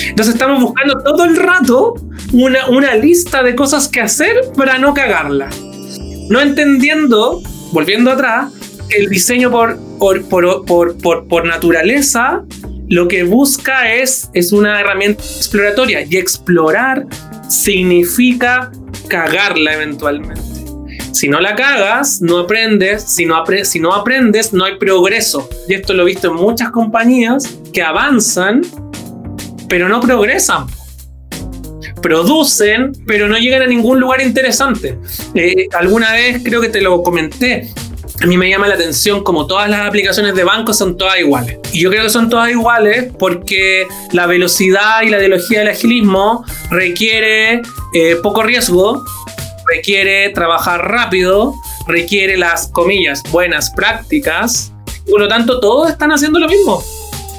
Entonces 0.07 0.35
estamos 0.35 0.61
buscando 0.61 1.01
todo 1.03 1.25
el 1.25 1.35
rato 1.35 1.95
una, 2.33 2.67
una 2.69 2.95
lista 2.95 3.43
de 3.43 3.55
cosas 3.55 3.87
que 3.87 4.01
hacer 4.01 4.41
para 4.55 4.77
no 4.77 4.93
cagarla. 4.93 5.49
No 6.29 6.39
entendiendo 6.41 7.41
volviendo 7.71 8.11
atrás, 8.11 8.51
el 8.89 9.09
diseño 9.09 9.51
por, 9.51 9.77
por, 9.99 11.45
naturaleza 11.45 12.43
lo 12.87 13.07
que 13.07 13.23
busca 13.23 13.93
es, 13.93 14.29
es 14.33 14.51
una 14.51 14.79
herramienta 14.79 15.21
exploratoria 15.23 16.05
y 16.09 16.17
explorar 16.17 17.05
significa 17.47 18.71
cagarla 19.07 19.73
eventualmente. 19.73 20.43
Si 21.11 21.27
no 21.27 21.39
la 21.39 21.55
cagas, 21.55 22.21
no 22.21 22.37
aprendes. 22.37 23.03
Si 23.03 23.25
no, 23.25 23.35
aprendes, 23.35 24.53
no 24.53 24.65
hay 24.65 24.77
progreso. 24.77 25.49
Y 25.67 25.73
esto 25.73 25.93
lo 25.93 26.03
he 26.03 26.05
visto 26.05 26.29
en 26.29 26.35
muchas 26.35 26.71
compañías 26.71 27.59
que 27.73 27.81
avanzan, 27.81 28.61
pero 29.67 29.89
no 29.89 29.99
progresan 29.99 30.67
producen, 32.01 32.93
pero 33.05 33.27
no 33.27 33.37
llegan 33.37 33.61
a 33.61 33.67
ningún 33.67 33.99
lugar 33.99 34.21
interesante. 34.21 34.97
Eh, 35.35 35.67
alguna 35.77 36.13
vez 36.13 36.41
creo 36.41 36.61
que 36.61 36.69
te 36.69 36.79
lo 36.79 37.03
comenté. 37.03 37.67
A 38.21 38.25
mí 38.25 38.37
me 38.37 38.49
llama 38.49 38.67
la 38.67 38.75
atención 38.75 39.23
como 39.23 39.47
todas 39.47 39.69
las 39.69 39.87
aplicaciones 39.87 40.35
de 40.35 40.43
banco 40.43 40.73
son 40.73 40.97
todas 40.97 41.17
iguales. 41.19 41.57
Y 41.71 41.81
yo 41.81 41.89
creo 41.89 42.03
que 42.03 42.09
son 42.09 42.29
todas 42.29 42.49
iguales 42.49 43.13
porque 43.17 43.87
la 44.11 44.25
velocidad 44.25 45.03
y 45.03 45.09
la 45.09 45.19
ideología 45.19 45.59
del 45.59 45.69
agilismo 45.69 46.43
requiere 46.69 47.61
eh, 47.93 48.17
poco 48.21 48.43
riesgo, 48.43 49.05
requiere 49.73 50.29
trabajar 50.31 50.85
rápido, 50.91 51.53
requiere 51.87 52.35
las 52.35 52.67
comillas 52.67 53.23
buenas 53.31 53.69
prácticas. 53.69 54.73
por 55.09 55.21
lo 55.21 55.29
tanto, 55.29 55.61
todos 55.61 55.89
están 55.89 56.11
haciendo 56.11 56.39
lo 56.39 56.47
mismo. 56.47 56.83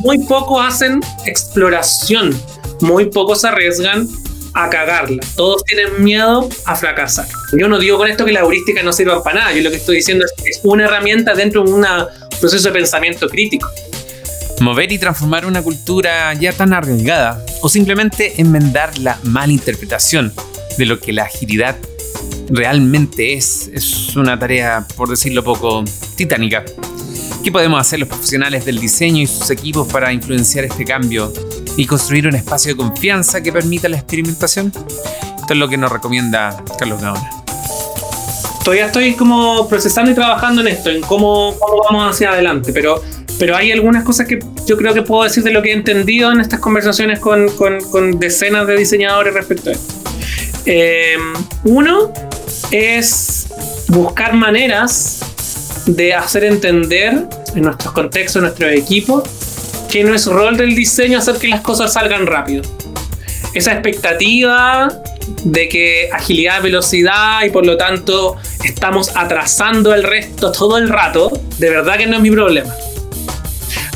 Muy 0.00 0.18
pocos 0.20 0.64
hacen 0.66 1.00
exploración, 1.26 2.34
muy 2.80 3.04
pocos 3.04 3.44
arriesgan 3.44 4.08
a 4.54 4.70
cagarla. 4.70 5.22
Todos 5.36 5.62
tienen 5.64 6.02
miedo 6.02 6.48
a 6.64 6.74
fracasar. 6.74 7.26
Yo 7.52 7.68
no 7.68 7.78
digo 7.78 7.98
con 7.98 8.08
esto 8.08 8.24
que 8.24 8.32
la 8.32 8.40
heurística 8.40 8.82
no 8.82 8.92
sirva 8.92 9.22
para 9.22 9.40
nada. 9.40 9.52
Yo 9.52 9.62
lo 9.62 9.70
que 9.70 9.76
estoy 9.76 9.96
diciendo 9.96 10.24
es 10.24 10.32
que 10.42 10.50
es 10.50 10.60
una 10.62 10.84
herramienta 10.84 11.34
dentro 11.34 11.64
de 11.64 11.72
un 11.72 11.86
proceso 12.40 12.68
de 12.68 12.72
pensamiento 12.72 13.28
crítico. 13.28 13.68
Mover 14.60 14.92
y 14.92 14.98
transformar 14.98 15.46
una 15.46 15.62
cultura 15.62 16.32
ya 16.34 16.52
tan 16.52 16.72
arriesgada 16.72 17.44
o 17.62 17.68
simplemente 17.68 18.40
enmendar 18.40 18.98
la 18.98 19.18
malinterpretación 19.24 20.32
de 20.76 20.86
lo 20.86 21.00
que 21.00 21.12
la 21.12 21.24
agilidad 21.24 21.76
realmente 22.50 23.34
es, 23.34 23.70
es 23.72 24.14
una 24.16 24.38
tarea, 24.38 24.86
por 24.96 25.08
decirlo 25.08 25.42
poco, 25.42 25.84
titánica. 26.16 26.64
¿Qué 27.42 27.50
podemos 27.50 27.80
hacer 27.80 28.00
los 28.00 28.08
profesionales 28.08 28.66
del 28.66 28.78
diseño 28.78 29.22
y 29.22 29.26
sus 29.26 29.50
equipos 29.50 29.88
para 29.88 30.12
influenciar 30.12 30.66
este 30.66 30.84
cambio 30.84 31.32
y 31.76 31.86
construir 31.86 32.26
un 32.26 32.34
espacio 32.34 32.72
de 32.72 32.76
confianza 32.76 33.42
que 33.42 33.50
permita 33.50 33.88
la 33.88 33.96
experimentación? 33.96 34.66
Esto 34.66 35.54
es 35.54 35.58
lo 35.58 35.68
que 35.68 35.78
nos 35.78 35.90
recomienda 35.90 36.62
Carlos 36.78 37.00
Gaona. 37.00 37.39
Todavía 38.64 38.86
estoy 38.86 39.14
como 39.14 39.68
procesando 39.68 40.10
y 40.10 40.14
trabajando 40.14 40.60
en 40.60 40.68
esto, 40.68 40.90
en 40.90 41.00
cómo, 41.00 41.56
vamos 41.88 42.10
hacia 42.10 42.30
adelante, 42.30 42.72
pero, 42.72 43.02
pero 43.38 43.56
hay 43.56 43.72
algunas 43.72 44.04
cosas 44.04 44.26
que 44.26 44.38
yo 44.66 44.76
creo 44.76 44.92
que 44.92 45.02
puedo 45.02 45.24
decir 45.24 45.42
de 45.42 45.50
lo 45.50 45.62
que 45.62 45.70
he 45.70 45.74
entendido 45.74 46.30
en 46.30 46.40
estas 46.40 46.60
conversaciones 46.60 47.20
con, 47.20 47.48
decenas 48.18 48.66
de 48.66 48.76
diseñadores 48.76 49.32
respecto 49.32 49.70
a 49.70 49.72
esto. 49.72 49.94
Eh, 50.66 51.16
uno 51.64 52.12
es 52.70 53.48
buscar 53.88 54.34
maneras 54.34 55.20
de 55.86 56.14
hacer 56.14 56.44
entender 56.44 57.26
en 57.54 57.62
nuestros 57.62 57.92
contextos, 57.92 58.36
en 58.36 58.42
nuestro 58.42 58.68
equipo, 58.68 59.22
que 59.90 60.04
no 60.04 60.14
es 60.14 60.26
rol 60.26 60.56
del 60.56 60.74
diseño 60.74 61.18
hacer 61.18 61.36
que 61.36 61.48
las 61.48 61.62
cosas 61.62 61.92
salgan 61.92 62.26
rápido. 62.26 62.62
Esa 63.54 63.72
expectativa 63.72 64.88
de 65.44 65.68
que 65.68 66.08
agilidad, 66.12 66.62
velocidad 66.62 67.44
y 67.44 67.50
por 67.50 67.66
lo 67.66 67.76
tanto 67.76 68.36
estamos 68.68 69.16
atrasando 69.16 69.94
el 69.94 70.02
resto 70.02 70.52
todo 70.52 70.78
el 70.78 70.88
rato, 70.88 71.30
de 71.58 71.70
verdad 71.70 71.96
que 71.96 72.06
no 72.06 72.16
es 72.16 72.22
mi 72.22 72.30
problema. 72.30 72.74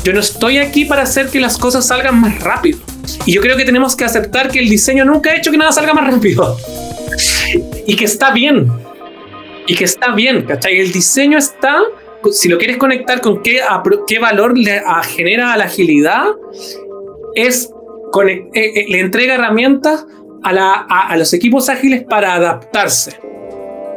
Yo 0.03 0.13
no 0.13 0.19
estoy 0.19 0.59
aquí 0.59 0.85
para 0.85 1.03
hacer 1.03 1.29
que 1.29 1.39
las 1.39 1.57
cosas 1.57 1.87
salgan 1.87 2.21
más 2.21 2.39
rápido. 2.39 2.79
Y 3.25 3.33
yo 3.33 3.41
creo 3.41 3.57
que 3.57 3.65
tenemos 3.65 3.95
que 3.95 4.03
aceptar 4.03 4.49
que 4.49 4.59
el 4.59 4.69
diseño 4.69 5.05
nunca 5.05 5.31
ha 5.31 5.35
hecho 5.35 5.51
que 5.51 5.57
nada 5.57 5.71
salga 5.71 5.93
más 5.93 6.11
rápido. 6.11 6.57
Y 7.87 7.95
que 7.95 8.05
está 8.05 8.31
bien 8.31 8.71
y 9.67 9.75
que 9.75 9.83
está 9.83 10.13
bien, 10.13 10.43
¿cachai? 10.43 10.79
El 10.79 10.91
diseño 10.91 11.37
está, 11.37 11.81
si 12.31 12.49
lo 12.49 12.57
quieres 12.57 12.77
conectar 12.77 13.21
con 13.21 13.41
qué, 13.41 13.61
qué 14.07 14.19
valor 14.19 14.57
le 14.57 14.81
genera 15.15 15.53
a 15.53 15.57
la 15.57 15.65
agilidad, 15.65 16.25
es 17.35 17.71
eh, 18.23 18.49
eh, 18.53 18.85
le 18.87 18.99
entrega 18.99 19.33
herramientas 19.33 20.05
a, 20.43 20.53
la, 20.53 20.73
a, 20.73 21.17
los 21.17 21.33
equipos 21.33 21.67
ágiles 21.69 22.03
para 22.03 22.35
adaptarse. 22.35 23.19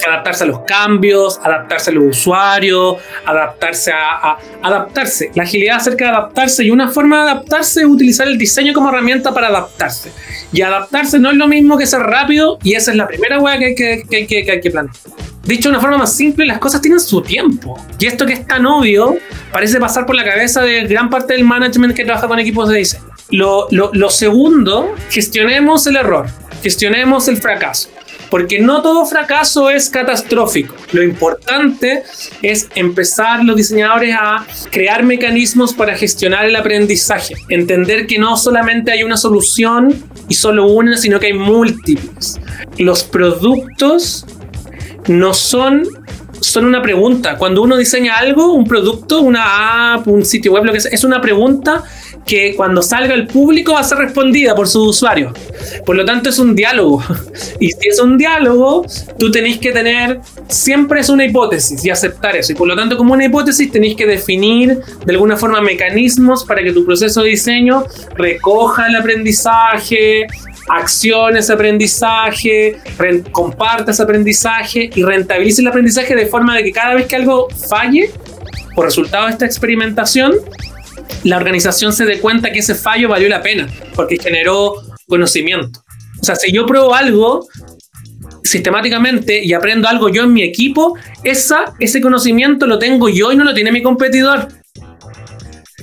Adaptarse 0.09 0.45
a 0.45 0.47
los 0.47 0.61
cambios, 0.61 1.39
adaptarse 1.43 1.91
a 1.91 1.93
los 1.95 2.05
usuarios, 2.17 2.97
adaptarse 3.25 3.93
a, 3.93 4.39
adaptarse. 4.63 5.31
La 5.35 5.43
agilidad 5.43 5.77
acerca 5.77 6.05
de 6.07 6.11
adaptarse 6.11 6.65
y 6.65 6.71
una 6.71 6.89
forma 6.89 7.25
de 7.25 7.31
adaptarse 7.31 7.81
es 7.81 7.87
utilizar 7.87 8.27
el 8.27 8.39
diseño 8.39 8.73
como 8.73 8.89
herramienta 8.89 9.35
para 9.35 9.49
adaptarse. 9.49 10.13
Y 10.53 10.63
adaptarse 10.63 11.19
no 11.19 11.31
es 11.31 11.37
lo 11.37 11.47
mismo 11.47 11.77
que 11.77 11.87
ser 11.87 12.01
rápido 12.01 12.59
y 12.63 12.75
esa 12.75 12.91
es 12.91 12.97
la 12.97 13.07
primera 13.07 13.39
hueá 13.39 13.59
que 13.59 13.67
hay 13.67 13.75
que, 13.75 14.05
que, 14.09 14.27
que, 14.27 14.45
que 14.45 14.51
hay 14.53 14.61
que 14.61 14.71
plantear. 14.71 15.19
Dicho 15.49 15.71
de 15.71 15.77
una 15.77 15.81
forma 15.81 15.97
más 15.97 16.15
simple, 16.15 16.45
las 16.45 16.59
cosas 16.59 16.83
tienen 16.83 17.01
su 17.01 17.23
tiempo. 17.23 17.83
Y 17.99 18.05
esto 18.05 18.27
que 18.27 18.35
es 18.35 18.47
tan 18.47 18.67
obvio 18.67 19.17
parece 19.51 19.81
pasar 19.81 20.05
por 20.05 20.15
la 20.15 20.23
cabeza 20.23 20.61
de 20.61 20.85
gran 20.85 21.09
parte 21.09 21.33
del 21.33 21.45
management 21.45 21.95
que 21.95 22.05
trabaja 22.05 22.29
con 22.29 22.39
equipos 22.39 22.69
de 22.69 22.77
diseño. 22.77 23.05
Lo, 23.31 23.67
lo, 23.71 24.11
segundo, 24.11 24.95
gestionemos 25.11 25.87
el 25.87 25.97
error, 25.97 26.27
gestionemos 26.63 27.29
el 27.29 27.39
fracaso. 27.39 27.89
Porque 28.31 28.61
no 28.61 28.83
todo 28.83 29.07
fracaso 29.07 29.71
es 29.71 29.89
catastrófico. 29.89 30.75
Lo 30.93 31.03
importante 31.03 32.03
es 32.43 32.69
empezar 32.75 33.45
los 33.45 33.57
diseñadores 33.57 34.15
a 34.19 34.47
crear 34.71 35.03
mecanismos 35.03 35.73
para 35.73 35.97
gestionar 35.97 36.45
el 36.45 36.57
aprendizaje. 36.57 37.35
Entender 37.49 38.07
que 38.07 38.19
no 38.19 38.37
solamente 38.37 38.93
hay 38.93 39.03
una 39.03 39.17
solución 39.17 39.95
y 40.29 40.35
solo 40.35 40.67
una, 40.67 40.97
sino 40.97 41.19
que 41.19 41.27
hay 41.27 41.33
múltiples. 41.33 42.41
Los 42.77 43.05
productos 43.05 44.27
no 45.07 45.33
son 45.33 45.85
son 46.41 46.67
una 46.67 46.83
pregunta. 46.83 47.37
Cuando 47.37 47.63
uno 47.63 47.77
diseña 47.77 48.17
algo, 48.17 48.53
un 48.53 48.65
producto, 48.65 49.21
una 49.21 49.95
app, 49.95 50.07
un 50.07 50.25
sitio 50.25 50.53
web, 50.53 50.65
lo 50.65 50.73
que 50.73 50.81
sea, 50.81 50.93
es 50.93 51.05
una 51.05 51.21
pregunta 51.21 51.83
que 52.29 52.55
cuando 52.55 52.83
salga 52.83 53.15
al 53.15 53.27
público 53.27 53.73
va 53.73 53.81
a 53.81 53.85
ser 53.85 53.99
respondida 53.99 54.55
por 54.55 54.69
sus 54.69 54.89
usuarios. 54.89 55.33
Por 55.87 55.97
lo 55.97 56.05
tanto, 56.05 56.29
es 56.29 56.39
un 56.39 56.55
diálogo. 56.55 57.03
Y 57.61 57.71
si 57.73 57.89
es 57.89 57.99
un 57.99 58.19
diálogo, 58.19 58.85
tú 59.19 59.31
tenéis 59.33 59.59
que 59.59 59.73
tener, 59.73 60.21
siempre 60.49 61.01
es 61.01 61.09
una 61.09 61.25
hipótesis 61.25 61.85
y 61.85 61.91
aceptar 61.91 62.37
eso. 62.37 62.53
Y 62.53 62.55
por 62.55 62.69
lo 62.69 62.77
tanto, 62.77 62.97
como 62.97 63.15
una 63.15 63.25
hipótesis, 63.25 63.73
tenéis 63.73 63.97
que 63.97 64.07
definir 64.07 64.81
de 65.05 65.13
alguna 65.13 65.37
forma 65.37 65.61
mecanismos 65.61 66.45
para 66.45 66.63
que 66.63 66.73
tu 66.73 66.85
proceso 66.85 67.23
de 67.23 67.31
diseño 67.31 67.85
recoja 68.17 68.87
el 68.87 68.97
aprendizaje, 68.97 70.27
accione 70.69 71.41
ese 71.41 71.53
aprendizaje, 71.53 72.77
comparta 73.33 73.91
ese 73.91 74.03
aprendizaje 74.03 74.91
y 74.95 75.03
rentabilice 75.03 75.63
el 75.63 75.69
aprendizaje 75.69 76.15
de 76.15 76.27
forma 76.27 76.55
de 76.55 76.65
que 76.65 76.73
cada 76.73 76.95
vez 76.95 77.07
que 77.07 77.17
algo 77.17 77.49
falle, 77.69 78.11
por 78.75 78.85
resultado 78.85 79.27
de 79.27 79.33
esta 79.33 79.47
experimentación, 79.47 80.35
la 81.25 81.37
organización 81.37 81.93
se 81.93 82.05
dé 82.05 82.21
cuenta 82.21 82.53
que 82.53 82.61
ese 82.61 82.75
fallo 82.75 83.09
valió 83.09 83.29
la 83.29 83.43
pena, 83.43 83.69
porque 83.95 84.19
generó 84.19 84.75
conocimiento. 85.07 85.83
O 86.21 86.25
sea, 86.25 86.37
si 86.37 86.53
yo 86.53 86.67
pruebo 86.67 86.95
algo 86.95 87.47
sistemáticamente 88.43 89.45
y 89.45 89.53
aprendo 89.53 89.89
algo 89.89 90.09
yo 90.09 90.25
en 90.25 90.33
mi 90.33 90.43
equipo, 90.43 90.97
esa, 91.23 91.75
ese 91.79 92.01
conocimiento 92.01 92.67
lo 92.67 92.79
tengo 92.79 93.09
yo 93.09 93.33
y 93.33 93.37
no 93.37 93.45
lo 93.45 93.55
tiene 93.55 93.73
mi 93.73 93.83
competidor. 93.83 94.49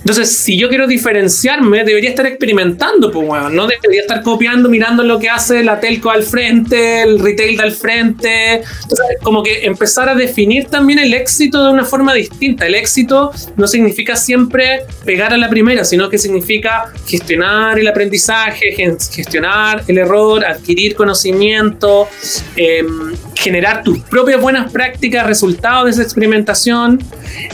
Entonces, 0.06 0.38
si 0.38 0.56
yo 0.56 0.70
quiero 0.70 0.86
diferenciarme, 0.86 1.84
debería 1.84 2.12
estar 2.12 2.28
experimentando, 2.28 3.12
pues, 3.12 3.26
bueno, 3.26 3.50
no 3.50 3.66
debería 3.66 4.02
estar 4.02 4.22
copiando, 4.22 4.70
mirando 4.70 5.02
lo 5.02 5.18
que 5.18 5.30
hace 5.30 5.64
la 5.64 5.80
telco 5.80 6.12
al 6.12 6.22
frente, 6.22 7.02
el 7.02 7.18
retail 7.18 7.60
al 7.60 7.72
frente. 7.72 8.58
Entonces, 8.58 9.18
como 9.24 9.42
que 9.42 9.66
empezar 9.66 10.08
a 10.08 10.14
definir 10.14 10.66
también 10.66 11.00
el 11.00 11.12
éxito 11.16 11.66
de 11.66 11.72
una 11.72 11.86
forma 11.86 12.14
distinta. 12.14 12.68
El 12.68 12.76
éxito 12.76 13.32
no 13.58 13.66
significa 13.66 14.16
siempre 14.16 14.84
pegar 15.06 15.34
a 15.34 15.38
la 15.38 15.50
primera, 15.50 15.84
sino 15.84 16.08
que 16.08 16.20
significa 16.20 16.94
gestionar 17.08 17.80
el 17.80 17.88
aprendizaje, 17.88 18.74
gestionar 18.74 19.86
el 19.88 19.98
error, 19.98 20.46
adquirir 20.46 20.94
conocimiento, 20.94 22.08
em, 22.56 23.16
generar 23.34 23.82
tus 23.82 23.98
propias 24.02 24.40
buenas 24.40 24.72
prácticas, 24.72 25.26
resultados 25.26 25.86
de 25.86 25.92
esa 25.94 26.04
experimentación. 26.04 27.02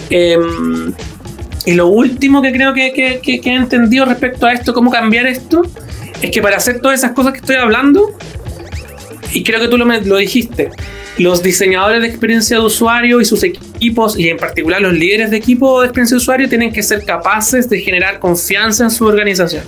Em, 0.09 0.93
y 1.65 1.73
lo 1.73 1.87
último 1.87 2.41
que 2.41 2.51
creo 2.51 2.73
que, 2.73 2.91
que, 3.21 3.41
he 3.43 3.55
entendido 3.55 4.05
respecto 4.05 4.45
a 4.45 4.53
esto, 4.53 4.73
cómo 4.73 4.89
cambiar 4.89 5.27
esto, 5.27 5.61
es 6.21 6.31
que 6.31 6.41
para 6.41 6.57
hacer 6.57 6.79
todas 6.79 6.99
esas 6.99 7.11
cosas 7.11 7.33
que 7.33 7.39
estoy 7.39 7.55
hablando, 7.55 8.15
y 9.31 9.43
creo 9.43 9.59
que 9.59 9.67
tú 9.67 9.77
lo, 9.77 9.85
lo 9.85 10.17
dijiste, 10.17 10.69
los 11.17 11.43
diseñadores 11.43 12.01
de 12.01 12.07
experiencia 12.07 12.57
de 12.57 12.63
usuario 12.63 13.21
y 13.21 13.25
sus 13.25 13.43
equipos, 13.43 14.17
y 14.17 14.29
en 14.29 14.37
particular 14.37 14.81
los 14.81 14.93
líderes 14.93 15.29
de 15.29 15.37
equipo 15.37 15.81
de 15.81 15.87
experiencia 15.87 16.15
de 16.15 16.21
usuario, 16.21 16.49
tienen 16.49 16.73
que 16.73 16.81
ser 16.81 17.05
capaces 17.05 17.69
de 17.69 17.79
generar 17.79 18.19
confianza 18.19 18.83
en 18.85 18.91
su 18.91 19.05
organización. 19.05 19.63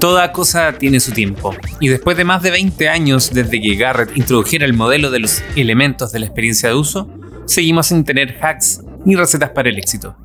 Toda 0.00 0.32
cosa 0.32 0.72
tiene 0.72 0.98
su 0.98 1.12
tiempo, 1.12 1.54
y 1.78 1.88
después 1.88 2.16
de 2.16 2.24
más 2.24 2.42
de 2.42 2.50
20 2.50 2.88
años 2.88 3.30
desde 3.32 3.60
que 3.60 3.76
Garrett 3.76 4.16
introdujera 4.16 4.64
el 4.64 4.72
modelo 4.72 5.10
de 5.10 5.20
los 5.20 5.42
elementos 5.56 6.10
de 6.10 6.20
la 6.20 6.26
experiencia 6.26 6.70
de 6.70 6.74
uso, 6.74 7.08
seguimos 7.46 7.88
sin 7.88 8.04
tener 8.04 8.38
hacks 8.40 8.80
ni 9.04 9.16
recetas 9.16 9.50
para 9.50 9.68
el 9.68 9.78
éxito. 9.78 10.16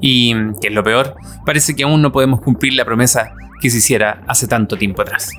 Y, 0.00 0.34
que 0.60 0.68
es 0.68 0.74
lo 0.74 0.82
peor, 0.82 1.14
parece 1.46 1.74
que 1.74 1.84
aún 1.84 2.02
no 2.02 2.12
podemos 2.12 2.40
cumplir 2.40 2.74
la 2.74 2.84
promesa 2.84 3.34
que 3.60 3.70
se 3.70 3.78
hiciera 3.78 4.22
hace 4.26 4.48
tanto 4.48 4.76
tiempo 4.76 5.02
atrás. 5.02 5.30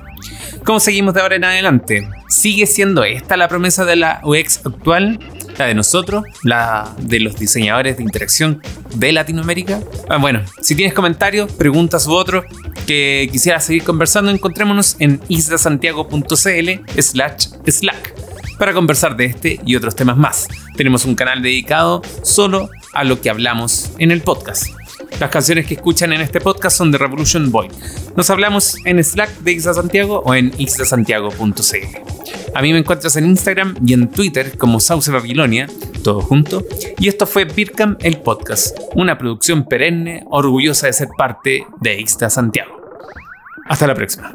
¿Cómo 0.64 0.80
seguimos 0.80 1.12
de 1.14 1.20
ahora 1.20 1.36
en 1.36 1.44
adelante? 1.44 2.08
¿Sigue 2.28 2.66
siendo 2.66 3.04
esta 3.04 3.36
la 3.36 3.48
promesa 3.48 3.84
de 3.84 3.96
la 3.96 4.20
UX 4.24 4.64
actual? 4.64 5.18
¿La 5.58 5.66
de 5.66 5.74
nosotros? 5.74 6.24
¿La 6.42 6.94
de 6.98 7.20
los 7.20 7.36
diseñadores 7.36 7.98
de 7.98 8.02
interacción 8.02 8.62
de 8.94 9.12
Latinoamérica? 9.12 9.80
Ah, 10.08 10.16
bueno, 10.16 10.40
si 10.62 10.74
tienes 10.74 10.94
comentarios, 10.94 11.52
preguntas 11.52 12.06
u 12.06 12.12
otros 12.12 12.46
que 12.86 13.28
quisieras 13.30 13.64
seguir 13.64 13.84
conversando, 13.84 14.30
encontrémonos 14.30 14.96
en 14.98 15.20
islasantiago.cl 15.28 16.90
slash 16.98 17.48
slack 17.66 18.23
para 18.58 18.72
conversar 18.72 19.16
de 19.16 19.26
este 19.26 19.60
y 19.64 19.76
otros 19.76 19.94
temas 19.94 20.16
más. 20.16 20.48
Tenemos 20.76 21.04
un 21.04 21.14
canal 21.14 21.42
dedicado 21.42 22.02
solo 22.22 22.70
a 22.92 23.04
lo 23.04 23.20
que 23.20 23.30
hablamos 23.30 23.92
en 23.98 24.10
el 24.10 24.22
podcast. 24.22 24.66
Las 25.20 25.30
canciones 25.30 25.66
que 25.66 25.74
escuchan 25.74 26.12
en 26.12 26.20
este 26.20 26.40
podcast 26.40 26.76
son 26.76 26.90
de 26.90 26.98
Revolution 26.98 27.50
Boy. 27.50 27.68
Nos 28.16 28.30
hablamos 28.30 28.76
en 28.84 29.02
Slack 29.02 29.30
de 29.40 29.52
Isla 29.52 29.74
Santiago 29.74 30.22
o 30.24 30.34
en 30.34 30.52
islasantiago.cl. 30.58 31.54
A 32.54 32.62
mí 32.62 32.72
me 32.72 32.78
encuentras 32.78 33.16
en 33.16 33.26
Instagram 33.26 33.76
y 33.84 33.92
en 33.94 34.08
Twitter 34.08 34.56
como 34.58 34.80
Sauce 34.80 35.10
Babilonia, 35.10 35.68
todo 36.02 36.20
junto. 36.20 36.64
Y 36.98 37.08
esto 37.08 37.26
fue 37.26 37.44
Birkam 37.44 37.96
el 38.00 38.18
Podcast, 38.18 38.78
una 38.94 39.18
producción 39.18 39.64
perenne, 39.66 40.24
orgullosa 40.30 40.86
de 40.86 40.92
ser 40.92 41.08
parte 41.16 41.66
de 41.80 42.00
Isla 42.00 42.30
Santiago. 42.30 42.80
Hasta 43.66 43.86
la 43.86 43.94
próxima. 43.94 44.34